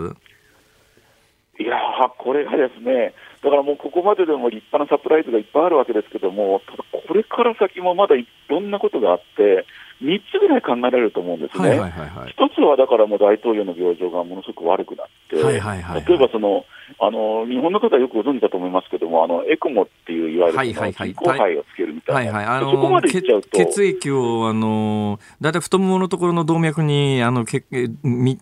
[1.59, 1.77] いや
[2.17, 9.65] これがですね、だからもうここまででも立派なサプライズがいっぱいあるわけですけども、ただこれから先もまだいろんなことがあって、
[10.01, 16.65] 3つぐらい考えられると思うんですね、は1つはだからもう大統領の病状がものすごく悪くなって、例えばその
[16.99, 23.49] あの日本の方はよくご存知だと思いますけども、あのエクモっていういわゆる人工肺をつけるみたいな、そこまでいっちゃうと。
[23.57, 27.63] 血液をあのだいたい太もものところの動脈にあのけ
[28.03, 28.39] み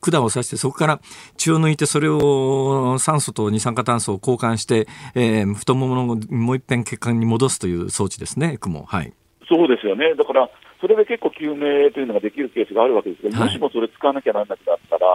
[0.00, 1.00] 管を刺して、そこから
[1.36, 8.84] 血を抜いて、それを酸素と二酸化炭素を交換して、えー、太もものもう一遍血管に戻すという装置ですね、エクモ。
[8.84, 9.12] はい
[9.48, 10.14] そうですよね。
[10.14, 10.48] だから、
[10.80, 15.06] それで結構救命というのができるケースがあるわけですけど、もしもそれ使わなきゃならなくなったら、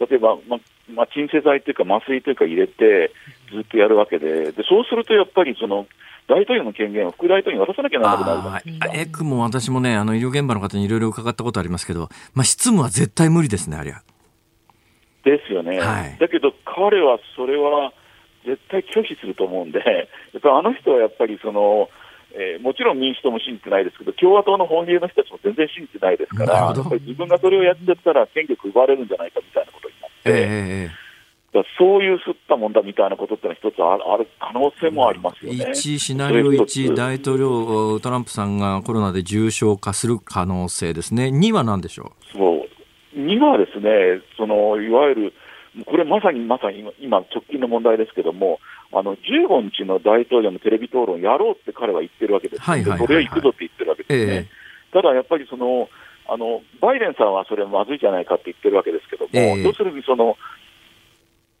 [0.00, 0.58] 例えば、ま
[0.94, 3.12] まあ、鎮静剤というか麻酔というか入れて、
[3.52, 5.86] ずっとやるわけで、でそうするとやっぱりその、
[6.28, 8.62] 大統領の権限を副大統領に渡さなきゃならなくなる。
[8.64, 14.02] じゃないエクも私もね、あの医療現場の方にいろいろ伺ったことありますけど、まあ、執務は絶対無理ですね、ありゃ。
[15.24, 17.92] ですよね、はい、だけど彼はそれは
[18.44, 21.88] 絶対拒否すると思うんで、やっぱあの人はやっぱりその、
[22.34, 35.64] えー、もちろん民主党も信じてないですけど、共和党の本流の人たちも全然信じてないですから、自分がそれをやっちゃったら権力奪われるんじゃないかみたいなことになって、えー、そういうすったもんだみたいなことってのは一つある可能性もありますよね。
[35.66, 41.26] 1、シナリオ1、大統領、トランプさんがコロナで重症化する可能性ですね。
[41.26, 42.38] 2は何でしょう？
[42.38, 42.66] そ
[43.14, 43.18] う。
[43.18, 45.32] 2はですね、そのいわゆる
[45.86, 48.58] これまさにまさに今、直近の問題ですけども、
[48.92, 54.34] あの15日の大統領のテレビ討論やろうって彼は言ってるわけです、はいはい、それを行くぞって言ってるわけですね。
[54.34, 55.88] えー、ただやっぱりその
[56.28, 60.36] あのバイデンさんはそれまずいじゃないかって言ってるわけですけども、えー、要するにその、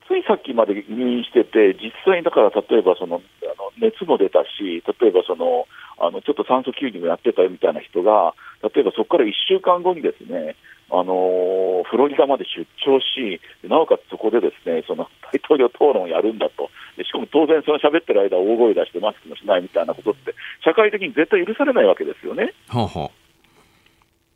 [0.06, 3.20] ついさっきまで入院してて、実際にだから例えばそのあ
[3.56, 5.66] の熱も出たし、例えばその
[5.98, 10.56] あのちょっと酸素吸入もやってたみたいな人が、例えばそこから1週間後にですね、
[10.92, 16.68] あのフロリダまで出張し、なおかつそこでですねその大統領討論をやるんだと、
[17.00, 22.52] しかも当然、その喋ってる間、大声出してマスクもしないみたいなことって、社会的に絶対許されないわけですよね。
[22.68, 23.10] はは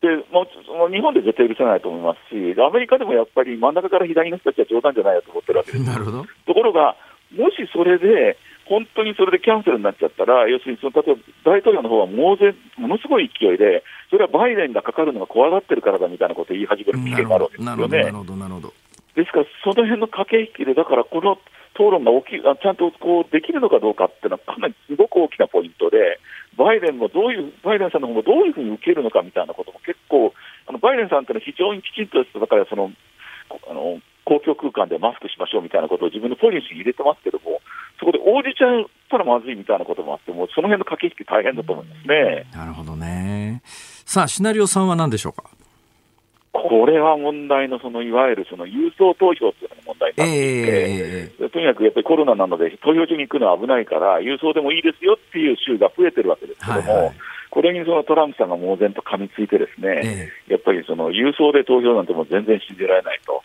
[0.01, 5.85] でもう日本で絶対許せないと思いますし、アメリカでもやっぱり真ん中から左の人たちは冗談じゃないと思ってるわけです。
[5.85, 6.95] なるほどところが、
[7.33, 8.37] もしそれで、
[8.67, 11.21] 本当にそれでキャンセルになっちゃったら、要するにその例えば
[11.57, 17.97] 大統領の方は猛然ものすごい勢いで、それはバイデンがかかるのが怖がってるからだみたいなことを言い始める危険があるわけですよね。
[18.03, 18.73] なるほどなるほど
[19.15, 21.39] ですから、その辺の駆け引きで、だからこの
[21.73, 26.19] 討論が起きちゃんとこうできるのかどうかっていうのは、かなりすごく大きなポイントで、
[26.57, 30.33] バイデンもどういう、バイデンさんの方もどういうふうに受けるのかみたいなことも結構、
[30.67, 32.91] あのバイデンさんっていうのは非常にきちんとだからその
[33.49, 37.63] あの公共空間でマスクしましょうみたいなことを自分のポリシーに入れてますけども、
[37.97, 42.43] そこで応じちゃったらまずいみたいなこともあって、もうその辺の駆け引き大変だと思いますね。
[42.51, 43.63] なるほどね。
[43.63, 45.47] さあ、シナリオ3は何でしょうか？
[46.51, 57.15] これは問題のそのいわゆるその郵送投票というのが問題になっていて、えー、とにかくやっぱりコロナなので、投票所に行くのは危ないから、郵送でもいいですよっていう州が増えてるわけですけども、はいはい、
[57.51, 63.41] これにそのトランプさんが猛然と噛みついて、ですね、えー、やっぱりその郵送で投票なんてもう全然信じられないと。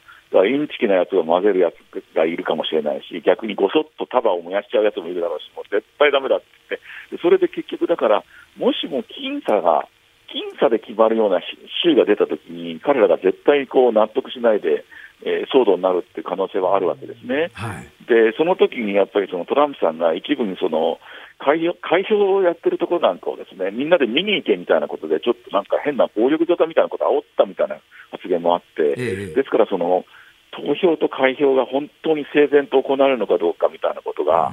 [0.46, 1.76] インチキなやつを混ぜるやつ
[2.16, 8.24] がいるかもしれないし、逆にごそっと束を燃やしちゃうやつもいるだろうし、もう絶対だめだって言って、それで結局、だから、
[8.56, 9.88] もしも僅差が
[10.32, 11.40] 僅差で決まるような
[11.84, 14.84] 州が出たときに、彼らが絶対こう納得しないで、
[15.24, 17.50] えー、騒動になるっていう可能性はあるわけですね。
[17.54, 20.98] はい、で、その時にやっぱりそのトランプさんが一部にその
[21.38, 27.78] 開開票をやってるところなんかをですね、みんなで見に行けみたいなことで、ちょっとなんか変な暴力沙汰みたいなことを煽ったみたいな
[28.10, 30.04] 発言もあって、ええ、ですからその、
[30.52, 34.52] 投票と開票が本当に整然と行われるのかどうかみたいなことが、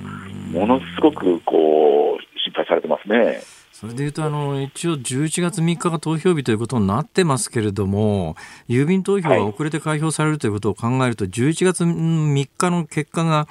[0.52, 3.42] ものすごくこう心配されてますね。
[3.80, 8.36] それでいうとあの一応11月3日が投票日ということになってますけれども
[8.68, 13.48] 郵便投票が遅れて開票されるということを考えると、はい、11月3日の結果が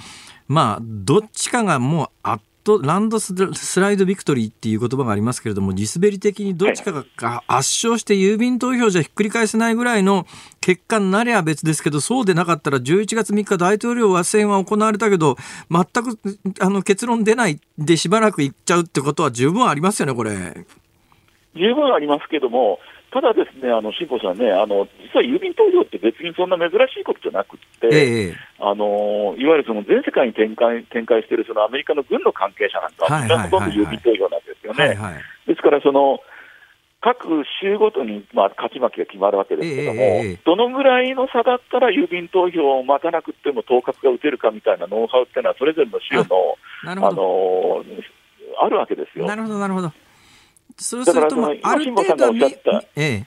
[0.46, 3.32] まあどっちかがもう圧とランドス
[3.80, 7.02] ライドビクトリーっていう言葉がありますけれども地滑り的にどっちかが
[7.46, 10.26] 圧勝して郵便投票じゃひっくり返せないぐらいの
[10.60, 15.36] 結果になりゃ別ですけどそうでなかったら11月3日大統領選は行われたけど
[15.70, 16.18] 全く
[16.60, 20.66] あの結論出ないでしばらくいっちゃうってことは十分ありますよねこれ。
[21.54, 22.78] 十分ありますけども
[23.10, 34.98] ただですね、あの、辛坊さんね、あの、実は郵便投票って別にそんな珍しいことじゃなくて、ええ、あの、いわゆるその全世界に展開展開しているそのアメリカの軍の関係者なんかは、みんなほとんど郵便投票なんですよね。
[35.46, 36.20] ですから、その、
[37.00, 47.84] 各州ごとに、まあ、勝ち負けが決まるわけですけども、えどのぐらいの差だったら郵便投票を待たなくても当確が打てるかみたいなノウハウっていうのは、それぞれの州の、あの、
[48.60, 49.26] あるわけですよ。
[49.26, 49.92] なるほど、なるほど。
[50.78, 52.32] そうすると、まあ、ある程度
[52.96, 53.26] え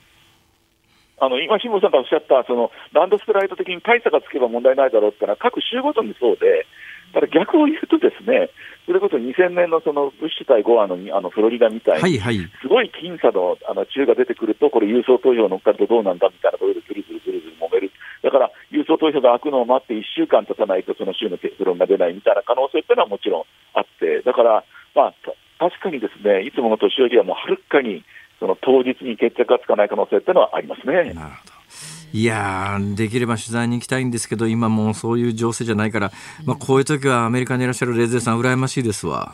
[1.22, 6.66] あの今、辛坊さんがおっしゃった、そのランドスライド的に大差がつけば問題ないだろうっていうのは、各州ごとにそうで、
[7.14, 8.50] ただ逆を言うと、ですね
[8.86, 12.18] それこそ2000年のそのブッシュ対ゴアのあのフロリダみたいに、
[12.60, 17.92] すごい僅差のあの中が出てくると、これ、郵送投票乗っかるとどうなんだみたいなことで、ぐるぐるぐるぐる揉める、
[18.22, 23.44] だから郵送投票が開くのを待って、1週間経たないと、その州の結論が出ないみたいな可能性っていうのはもちろん
[23.74, 24.64] あって、だから、
[24.96, 25.14] まあ、
[25.62, 28.04] 確かにですねいつもの年寄りはもうはるかに
[28.40, 30.94] その当日に決着がつかない可能性っていうのはありますね。
[30.94, 31.52] なるほど
[32.12, 36.12] いやできれば取材に行きたいんですけど、今もうそういう情勢じゃないから、
[36.44, 39.32] まあ、こういう時はアメリカにいらっしゃるレーゼーさん、羨ましいですわ。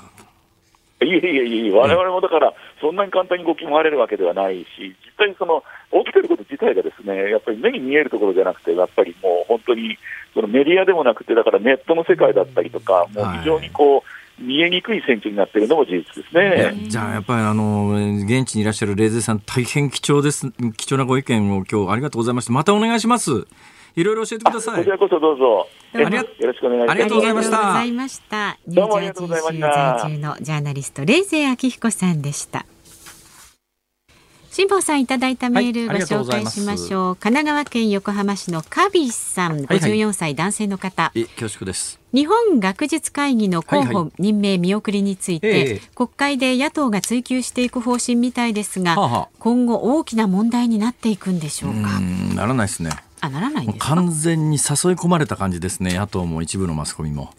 [1.03, 4.69] いえいえいえ、われわれもだから、そんなに簡単に動き回れるわけではないし、
[5.05, 5.65] 実際にその
[6.05, 9.99] 起きてること自体がですね、やっぱり目に見えるところじゃなくて、やっぱりもう本当に
[10.35, 16.75] そのメディアでもなくて、だからネットの世界だったりとか、もう非常にこう、見えにくい選挙になっているのも事実ですね。
[16.89, 17.91] じゃあやっぱりあの
[18.25, 22.53] 現地にいらっしゃるレーゼさん大変貴重です貴重なご意見を今日ありがとうございました。
[22.53, 23.47] またお願いします。
[23.97, 24.77] いろいろ教えてください。
[24.79, 25.67] こちらこそどうぞ。
[25.93, 26.91] ありがよろしくお願いします。
[26.91, 27.79] ありがとうございました。
[27.79, 29.53] ありがとうございました。
[29.53, 32.65] ニュージャージー州在住のジャーナリストレーゼ明彦さんでした。
[34.59, 42.01] 辛坊さんいただいたメールご紹介しましょう、はい、神奈川県横浜市のカビさん54歳男性の方、はいはい、恐縮です。
[42.13, 52.01] 日本学術会議の候補任命見送りについて、はいはい、国会で野党が追及していく方針みたいですが、はあはあ、今後大きな問題になっていくんでしょうか？
[52.35, 52.91] ならないですね。
[53.21, 54.61] あならない完全に誘い
[54.95, 57.33] 込まれた感じですね野党も一部のマスコミも。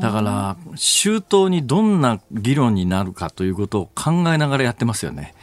[0.00, 5.34] だから周到にどんな議論になるかということを考えながらやってますよね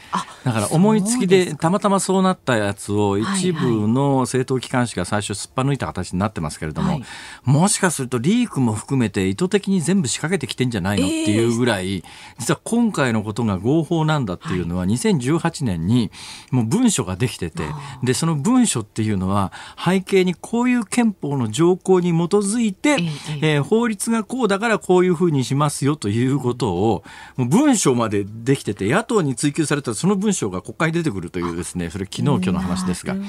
[0.44, 7.02] だから思いつきでたまたまそうなったやつを一部の政党機関紙が最初すっぱ抜いた形になってますけれども、はい、
[7.44, 12.02] もしかするとリークも含めて意図的に全部仕掛けてきてんじゃないのっていうぐらい、
[12.38, 16.10] 実は今回のことが合法なんだっていうのは2018年に
[16.50, 17.64] もう文書ができてて
[18.02, 19.52] でその文書っていうのは
[19.82, 22.96] 背景にこういう憲法の条項に基づいて、
[23.42, 27.04] えー、法律がこうだからこういうふうにしますよということを
[27.36, 33.20] もう文書までできてて野党に追及されたその文章が国会に出てくるというですねそれ昨日今日の話ですがだ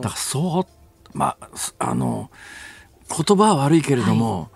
[0.00, 0.66] からそう
[1.12, 1.48] まあ
[1.78, 2.30] あの
[3.08, 4.50] 言葉は悪いけれども、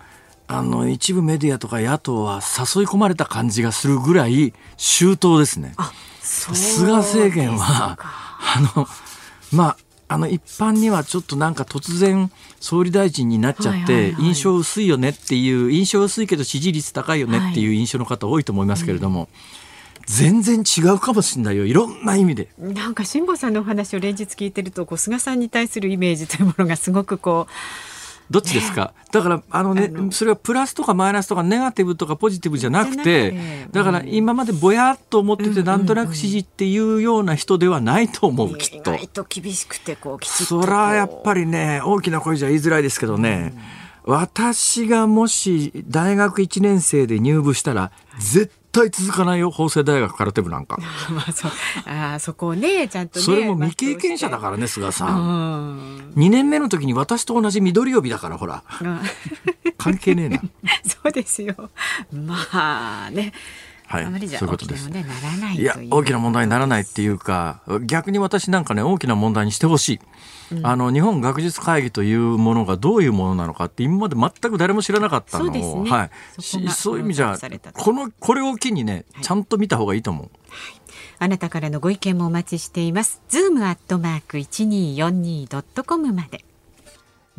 [0.49, 5.75] はい、あの一部メディアとか野党は誘い込まれた感じがするぐらい周到ですね。
[6.23, 8.87] 菅政権はあの
[9.53, 9.77] まあ
[10.09, 12.31] あの一般にはちょっとなんか突然
[12.61, 19.29] 総理大臣になっちゃって印象薄いよねっていう印象薄いけど支持率高いよねっていう印象の方多いと思いますけれども、
[20.07, 21.65] 全然違うかもしれないよ。
[21.65, 22.49] いろんな意味で。
[22.59, 27.53] なんか辛坊さんのお話を連日聞いてるとこう菅さんに対するイメージというものがすごくこう
[28.31, 38.97] どっちですか、だからあのねそれはプラスとかマイナスとかネガティブとかポジティブじゃなくてだから今までぼやっと思っててなんとなく支持っていうような人ではないと思う、きっと。
[39.09, 43.53] と厳しくてこうきちっとそらやっぱりね大きな声じゃ言いづらいですけどね、
[44.05, 50.79] 私がもし大学1年生で入部したら絶対続かないよ法政大学空手部なんか。
[51.11, 51.49] ま あそ
[51.85, 58.63] あそこをねちゃんと、ね、それも未経験者だからね菅さん、う2年目の時に私と同じ緑帯だからほら。
[59.79, 60.41] 関係ねえな。
[60.85, 61.55] そうですよ。
[62.13, 62.37] ま
[63.07, 63.33] あね
[63.93, 64.89] はい、あまりじゃそういうことです。
[64.89, 70.01] ね、ならないいや大きな問題にならないっていうか逆に私なんかね大きな問題にしてほし
[70.51, 70.61] い。
[70.63, 77.39] あの日本学術会議というものがどういうものなのかって今まで全く誰も知らなかったのを、ね、はい、そういう意味じゃ
[77.75, 80.25] このこれを機にね、ちゃんと見た方がいいと思う。
[80.25, 80.83] はい
[81.19, 83.23] あなたからのご意見もお待ちしています。
[83.29, 86.45] ズームアットマーク一二四二ドットコムまで。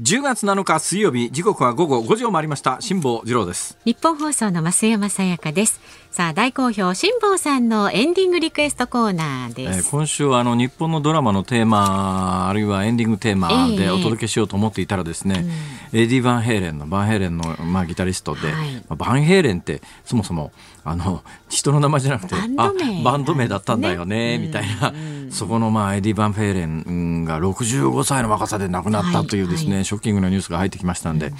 [0.01, 2.81] 10月7日水曜日時刻は午後5時を回りました。
[2.81, 3.77] 辛坊治郎です。
[3.85, 5.79] ニッポン放送の増山さやかです。
[6.13, 15.43] さあ大好評辛坊さんのエンディングリクエストコーナーです、えー、今週はあの日本のドラマのテーマあるいはエンディングテーマでお届けしようと思っていたらですね、
[15.91, 20.51] えー、エディ・バンヘイレンのバンヘイレンのまあギタリストで、はい、バンヘイレンってそもそも
[20.85, 23.03] あの人の名前じゃなくてバンド名。
[23.03, 24.93] バンド名だったんだよね、ね、みたいな、
[25.31, 29.85] そこのまあエディ・バンヘイレンが65歳の若さで亡くなったというですね、はいはい。
[29.85, 31.33] ショッキングなニュースが入ってきましたんで、うん、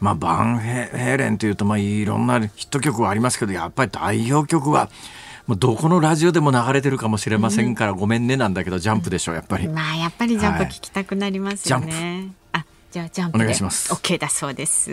[0.00, 4.88] まあ、バンヘヘレンというと、まあ、いろんなヒット曲はありますけどやっぱり代表曲は
[5.46, 9.68] もうどこのラジオでも流れてるかもしれませんから、ごめんねなんだけどジャンプでしょうやっぱり。
[9.68, 12.32] まあやっぱりジャンプ聞きたくなりますよね。
[12.52, 13.92] はい、あじゃあジャンプお願いします。
[13.92, 14.90] OK だそうです。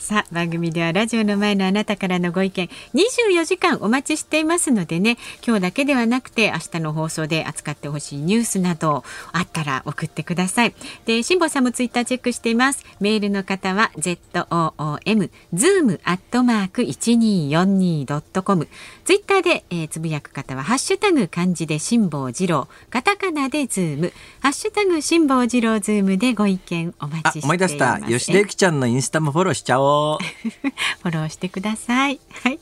[0.00, 10.74] さあ番組ではラジオの前のあなたからのご意見24時間お待ちしていますのでね今日だけではなくて明日の放送で扱ってほしいニュースなどあったら送ってください。
[11.04, 12.84] で辛坊さんもツイッターチェックしています。
[12.98, 18.68] メールの方は ZOOM zoom アットマーク 1242.com
[19.04, 22.68] ツイッターで、えー、つぶやく方はハッシュタグ漢字で辛坊治郎。
[22.88, 24.12] カタカナでズーム。
[24.40, 27.44] ハッシュタグ辛坊治郎ズームでご意見お待ちしています。
[27.44, 28.00] 思い出した。
[28.00, 32.20] 吉田ゆきちゃんのインスタもフォローしちゃおうフォローしてください。
[32.30, 32.58] はい、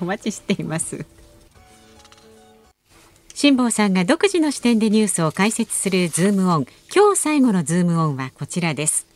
[0.00, 1.04] お待ちしています。
[3.34, 6.66] 辛坊さんが独自の視点でニュースを解説するズームオン。
[6.94, 9.06] 今日最後のズームオンはこちらです。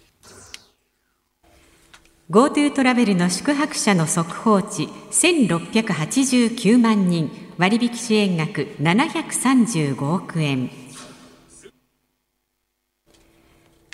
[2.31, 10.71] GoTo トラベルの宿泊者の速報値1689万人割引支援額735億円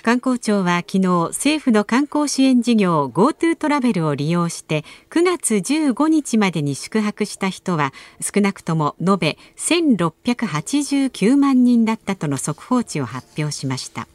[0.01, 14.07] 観光庁は昨日政府の観光支援事業 GoTo トラベルを利用して9月15日までに宿泊した人は少なくとも延べ1689万人だったとの速報値を発表しました。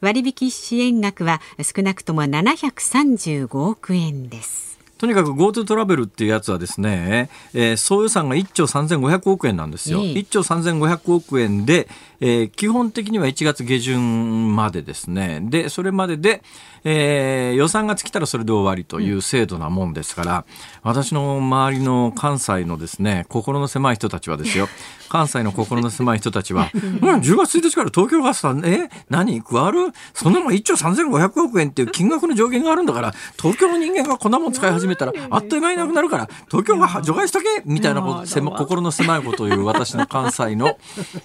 [0.00, 4.75] 割引支援額は少なくとも735億円です。
[4.98, 10.00] とにかく GoTo トラベルっていうやつはですね、えー、総予算が1兆3500億円なんですよ。
[10.00, 11.88] 1兆3500億円で、
[12.20, 15.40] えー、基本的には1月下旬までですね。
[15.42, 16.42] で、それまでで、
[16.88, 20.44] えー、予算が尽きたらそれで終わりという制度なもんですから、うん、
[20.84, 24.68] 私の周りの関西のですね、心の狭い人たちはですよ、
[25.10, 26.80] 関西の心の狭い人たちは、 うん、
[27.20, 29.42] 10月1日から東京ガスさん、え、何？
[29.42, 29.92] 加わる？
[30.14, 38.26] そんなもん1兆3500億円っていう金額の上限があるんだから、東京の人間がこんなもん使い始めたら、あっという間になくなるから、東京が除外しとけみたいなこと、
[38.56, 40.78] 心の狭いことを言う私の関西の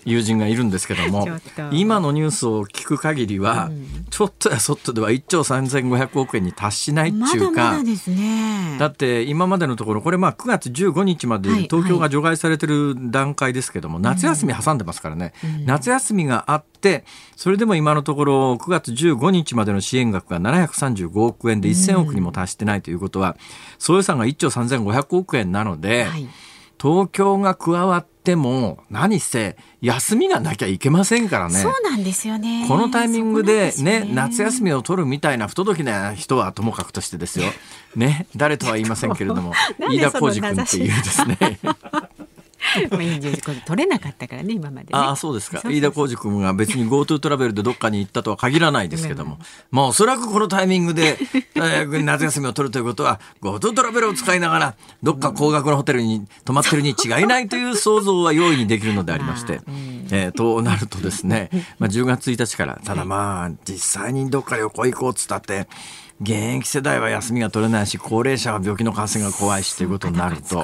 [0.06, 1.28] 友人がいるんですけども、
[1.72, 3.70] 今のニュースを聞く限りは、
[4.10, 7.76] ちょっとやそっとでは1兆3500億円に達しないっていうか、
[8.80, 15.34] だって今までのところ、これまあ9月15日まで東京が除外されてる段階ですけども、夏休み挟んでますからね、
[15.66, 16.71] 夏休みがあって、
[17.36, 23.38] それでも今のところ9月15日までの支援額が735億円で1000億にも達してないということは、
[23.80, 26.28] 総予算が1兆3500億円なので、はい、
[26.82, 31.54] 東京が加わっても何せ休みがなきゃいけませんからね。
[31.54, 32.66] そうなんですよね。
[32.68, 37.46] このタイミングでね、ね夏休みを取るみたいな不届きな人はともかくとしてですよ。
[37.96, 41.60] ね、誰とは言いませんけれども、飯田浩二君っていうですね。
[42.90, 45.62] まあいい取れなかったからね今まで、ね、ああそうですか。
[45.70, 49.38] 飯田浩二君が別に GoTo トラベルでどっかに行ったとは限らないですけども、
[49.72, 51.18] まあおそらくこのタイミングで
[51.56, 59.62] 夏休みを取るということは GoTo トラベルを使いながらどっか高額のホテルに泊まってるに違いないという想像は容易にできるのでありまして、
[60.12, 61.50] えー、となるとですね、
[61.80, 65.68] まあ、10月1日からただまあ実際にどっか旅行行こうっつったって
[66.22, 70.64] 現役世代は休みが取れないし高齢者は病気の感染が怖いしということになると。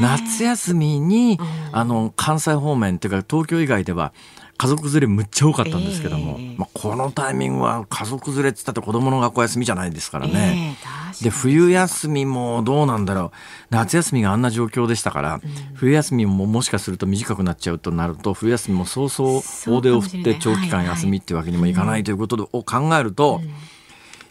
[0.00, 4.12] 夏休みに、うん、あの関西方面というか東京以外では
[4.58, 13.36] 家族連れむっちゃ多かったんですけども、えー、まあ、このタイミングは家族連れっつったって子供の学校休みじゃないですからね、えー、で冬休みもどうなんだろう。
[13.70, 15.40] 夏休みがあんな状況でしたから、うん、
[15.74, 23.71] 冬休みももしかすると短くなっちゃうとなると冬休みも早々大手を振って長期間休みっていうわけにもいかないということを考えると、うん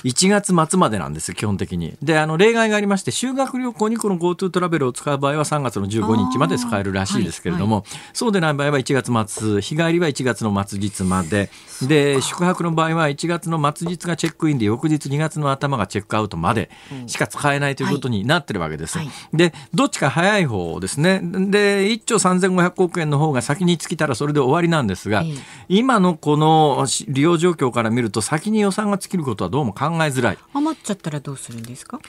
[0.04, 1.96] 1月末までなんです基本的に。
[2.02, 11.50] で、あの、例外がありまして、修学旅行にこの GoTo トラベルを使う場合は3月の15日まで使えるらしいですけれども、はいはい、そうでない場合は1月末、日帰りは1月の末日まで、
[11.88, 16.70] で、宿泊の場合は1月の末日がチェックインで、翌日2月の頭がチェックアウトまで
[17.08, 18.98] しか使えないということになってるわけです。
[18.98, 21.22] はい、で、どっちか早い方ですね。
[21.24, 25.24] で、1兆3500億円の方が先に尽きたらそれで終わりなんですが、
[25.70, 30.38] 今のこの利用状況から見ると先に予算が尽きることはどうも考えづらい。
[30.54, 32.00] 余っちゃったらどうするんですか？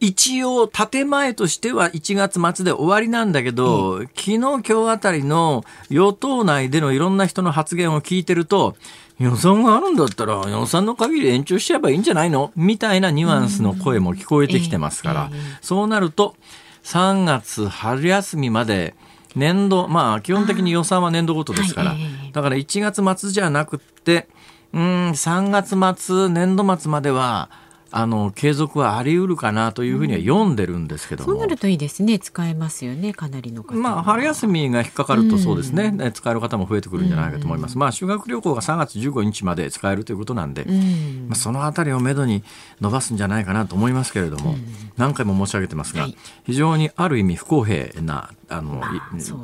[0.00, 8.76] 一応建前としては1月末で終わりなんだけど、昨日今日あたりの与党内でのいろんな人の発言を聞いてると
[9.18, 12.52] 予算があるんだったら予算の限り延長しちゃえばいいんじゃないの？
[12.54, 15.30] みたいなニュアンスの声も聞こえてきてますから、
[15.62, 16.36] そうなると
[16.84, 18.94] 3月春休みまで
[19.34, 21.96] 年度まあ基本的に予算は年度ごとですから、
[22.32, 24.28] だから1月末じゃなくって
[24.72, 27.50] うん3月末年度末までは
[27.90, 32.18] あの継続はあり得るかなというふうには読んでるんですけども、うん、そうなるといいですね。
[32.18, 33.14] 使えますよね。
[33.14, 42.44] かなりのまあ春休みが引っかかるとそうですね、うん、使える方も増えてくるんじゃないかと思います、うん、まあ修学旅行が3月15日まで使えるということなんで、まあ、そのあたりをめどに
[42.80, 44.54] 伸ばすんじゃないかなと思いますけれども、
[44.98, 48.82] 何回も申し上げてますが、はい、非常にある意味不公平なあの、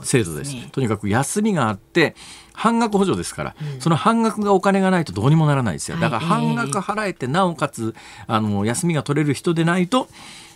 [0.02, 2.14] 制度です、とにかく休みがあって
[2.54, 5.98] 半額補助ですから、うん、その半額がお金がないとどうにもならないですよ。
[5.98, 7.94] だから半額払えて、なおかつ、
[8.26, 10.08] あの、休みが取れる人でないと、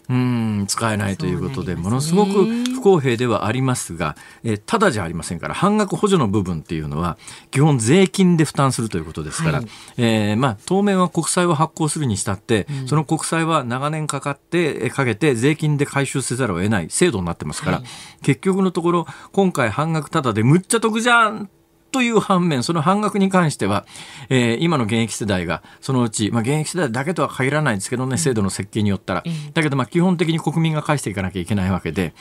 [0.08, 7.18] うん使えないということで、ものすごく不公平ではありますが、えただじゃありませんから、半額補助の部分っていうのは、
[7.50, 9.66] 基本税金で負担するということですから、はい、
[9.98, 17.86] えー、まあ、当面は国債を発行するにしたって、うん、その国債は長年かかって、かけて税金で回収せざるを得ない制度になってますから、はい、
[18.22, 21.50] 結局のところ、今回半額ただでむっちゃ得じゃん
[21.90, 23.86] という反面、その半額に関しては、
[24.28, 29.24] えー、今の現役世代が、そのうち、まあ、現役世代だけとは限らないですけどね、制度の設計によったら。
[29.54, 32.14] だけど、まあ、基本的に国民が返していかなきゃいけないわけで、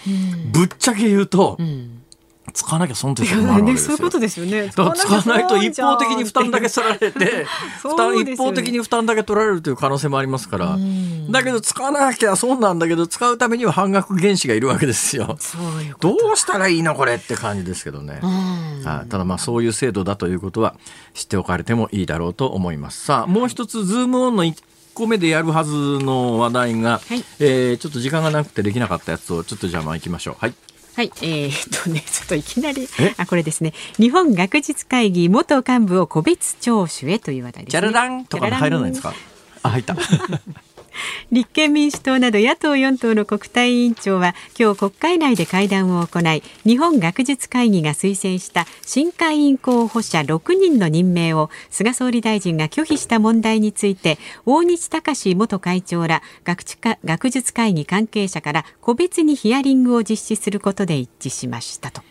[0.51, 2.03] ぶっちゃけ言うと、うん
[2.53, 4.71] 使わなきゃ損っていうの ね、そういうことですよね。
[4.71, 4.93] 使わ
[5.25, 7.45] ないと一方的に負担だけ取られて、
[7.81, 10.77] 負担一方的に負担だけ取られるという可能性もありますから。
[11.29, 15.37] だけど使わなきゃ損なんだけど、使うためには半額原資がいるわけですよ。
[15.99, 18.19] どうしたらいいのこれって感じですけどね。
[18.21, 20.75] はただまあそういう制度だということは
[21.13, 23.05] 知っておかれてもいいだろうと思います。
[23.05, 24.55] さあ、もう一つ、ズームオンの1
[24.93, 30.35] 個目でやるはずの話題が、はい、えー、ちょっと時間がなくてできなかったやつをちょっとじゃあまあ行きましょう。
[30.39, 30.53] はい。
[30.97, 33.73] はい、えー、 っとね、ちょっといきなり、あ、これですね。
[33.99, 37.81] 日本学術会議元幹部を個別聴取へという話題です、ね。
[37.81, 39.13] チャラランとか入らないんですか？
[39.61, 39.95] あ、入った。
[41.31, 56.63] 立憲民主党など野党4党の国対委員長は今日国会内で会談を行い日本学術会議が推薦した新会員候補者6人の任命を菅総理大臣が拒否した問題について大西隆元会長ら学
[57.03, 62.01] 学術会議関係者から個別にヒアリングを実施することで一致しましたと。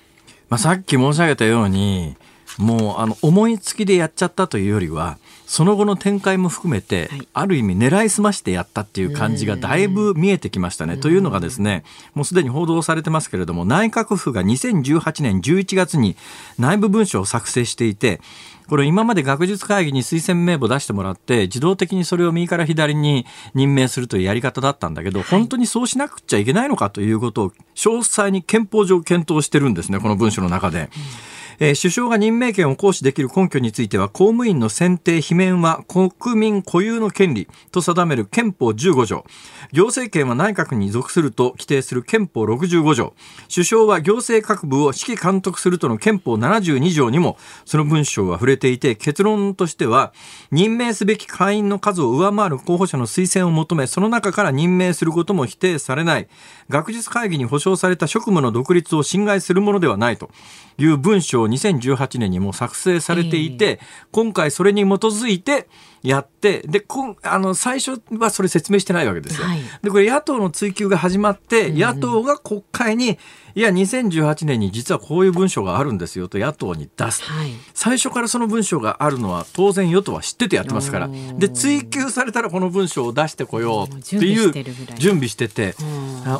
[0.48, 2.16] まあ、さっき申し上げたように
[2.58, 10.96] もうあの思いつきでやっちゃったというよりはその後の展開も含めて、はい、ある意味狙いすましてやったっていう感じがだいぶ見えてきましたね。
[10.96, 11.84] というのがですね、
[12.14, 16.16] もうすでに報道されてますけれども、内閣府が2018年11月に
[16.58, 18.20] 内部文書を作成していて、
[18.68, 30.80] これ今まで学術会議に推薦名簿出してもらって自動的にそれを右から左に任命するというやり方だったんだけど、本当にそうしなくちゃいけないのかということを詳細に憲法上検討してるんですねこの文書の中で。
[30.80, 39.24] うんえー、首相が任命権を行使できる根拠については公務員の選定罷免は国民固有の権利と定める憲法15条。
[39.72, 43.14] 行政権は内閣に属すると規定する憲法65条。
[43.52, 50.12] 首相は行政各部を指揮監督するとの憲法72条にもその文章は触れていて結論としては
[50.50, 56.28] 任命すべき会員の数を上回る候補者の推薦を求めその中から任命することも否定されない。
[56.68, 60.30] 学術会議に保障された職務の独立を侵害するものではないと
[60.78, 63.80] いう文章を2018年にも作成されていて、
[64.12, 65.68] 今回それに基づいて
[66.02, 69.46] やってでこあの最初はそれ説明してないわけですよ。
[69.46, 73.18] はい、でこれ野党の追及が始まって、野党が国会に
[73.56, 81.08] いや2018年に実はこういう文書があるんですよと野党に出す、はい、最初からその文書があるのは当然与党は知っててやってますから。
[81.38, 84.52] で追及されたらこの文書を出してこようっていう
[84.98, 85.74] 準備してて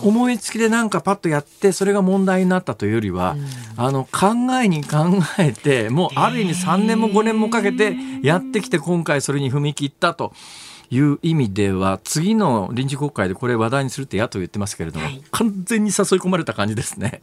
[0.03, 3.35] 思いつきでなんかパッとやってそれが問題になったというよりは
[3.79, 5.07] あの考えに考
[5.39, 10.33] えてもうある意味3年も5年もかけてやってきて今回それに踏み切ったと。
[10.89, 17.23] いう意味では次の臨時国会でこれ話題にするって野党言ってますけれども、はい、完全に誘い込まれた感じですね。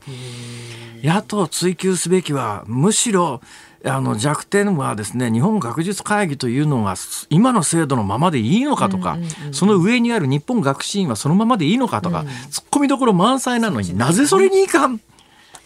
[1.02, 3.40] 野党追及すべきはむしろ
[3.86, 6.96] あの弱点はですね日本学術会議というのは
[7.30, 9.18] 今の制度のままでいいのかとか、
[9.54, 15.00] その上にある日本学士院はそのままでいいのかとか、うん、突っ込みどころ満載なのに、なぜそれにいかん？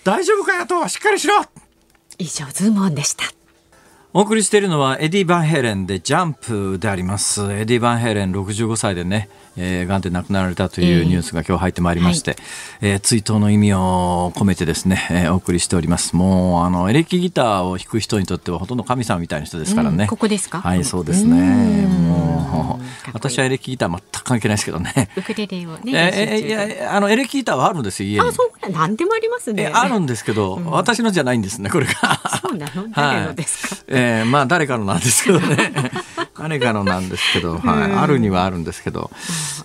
[0.04, 1.34] 大丈夫か野党はしっかりしろ！
[2.20, 3.24] 以上ズームオンでした
[4.14, 7.52] お送りしているのはエディ・バンヘレンでジャンプであります。
[7.52, 12.36] エディ・バンヘレン65歳でねえー、がんで亡くなられたというニュースが今日入ってまいりまして、
[12.82, 16.16] えー、はい、えー、追悼の意味を込めてですね、えー、お送りしております。
[16.16, 20.62] もうあのエレキギターを弾く人にとってはほとんど神様みたいな人ですからね、うん、ここですか？
[20.62, 21.88] はいそうですね。
[21.88, 25.10] もう私はエレキギター全く関係ないですけどね。
[25.16, 28.30] ウクレレをねえー、いやあのエレキギターはあるんですよ家に。
[28.30, 29.68] あそうなんでもありますね。
[29.74, 31.94] あるんですけど、うん、私のじゃないんですねこれが。
[32.42, 32.88] そうなの？
[32.94, 35.72] 誰のですか、はい、えー、まあ誰かのなんですけどね
[36.40, 39.10] 誰かのなんですけど、はい、あるにはあるんですけど、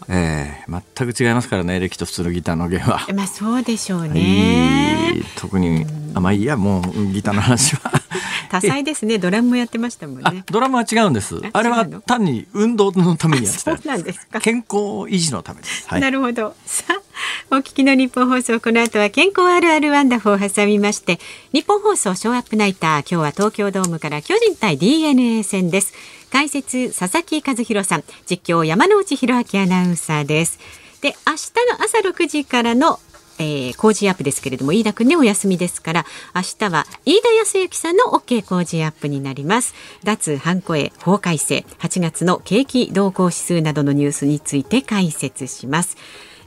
[0.08, 3.06] えー、全く違いますからね、エレキと普通のギターの弦は。
[3.14, 5.22] まあそうでしょうね。
[5.36, 7.92] 特に、あまあいいや、もうギターの話は。
[8.50, 9.18] 多彩ですね。
[9.18, 10.44] ドラムもやってましたもんね。
[10.50, 11.40] ドラムは違うんです。
[11.52, 13.76] あれは単に運動のためにやってた。
[13.76, 14.40] そうなんですか。
[14.40, 14.76] 健康
[15.08, 15.88] 維持のためです。
[15.88, 16.54] はい、なるほど。
[16.66, 17.02] さあ。
[17.50, 21.18] お聞きの日本放送この後は健康あるあるワンダフを挟みまして
[21.52, 25.92] 日本放送ショーアップナイター今日は東京ドームから巨人対 DNA 戦です
[26.32, 28.04] 解説佐々木和弘さん。
[28.26, 30.58] 実況山内弘明アナウンサーです。
[31.02, 32.98] で明日の朝6時からの
[33.38, 39.74] えー、工事アップですけれども飯田君ねお休みですから明日は飯田康之さんの OK 工事アップになります。
[40.04, 41.64] 脱ハンコへ法改正。
[41.78, 45.96] 8月の景気動向指数などのニュースについて解説します。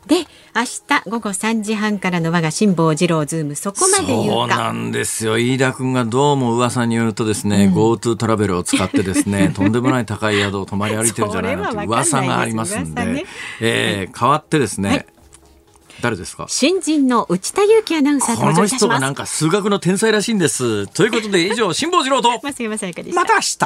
[0.08, 0.18] で
[0.56, 5.38] 明日午後3時半からの我が辛坊治郎ズームそこまで言うそうなんですよ。
[5.38, 13.26] 飯田君がどうも噂によるとですね、うん、GoTo トラベルを使ってですね とんでもない高い宿を泊まり歩いてるんじゃないかという噂がありますんで、ね。
[13.60, 15.06] えー、変わってですね、はい。
[16.02, 16.46] 誰ですか？
[16.50, 20.88] 新人の内田裕樹アナウンサーこの人がなんか数学の天才らしいんです。
[20.88, 22.30] ということで以上辛坊治郎と。
[23.14, 23.60] また明日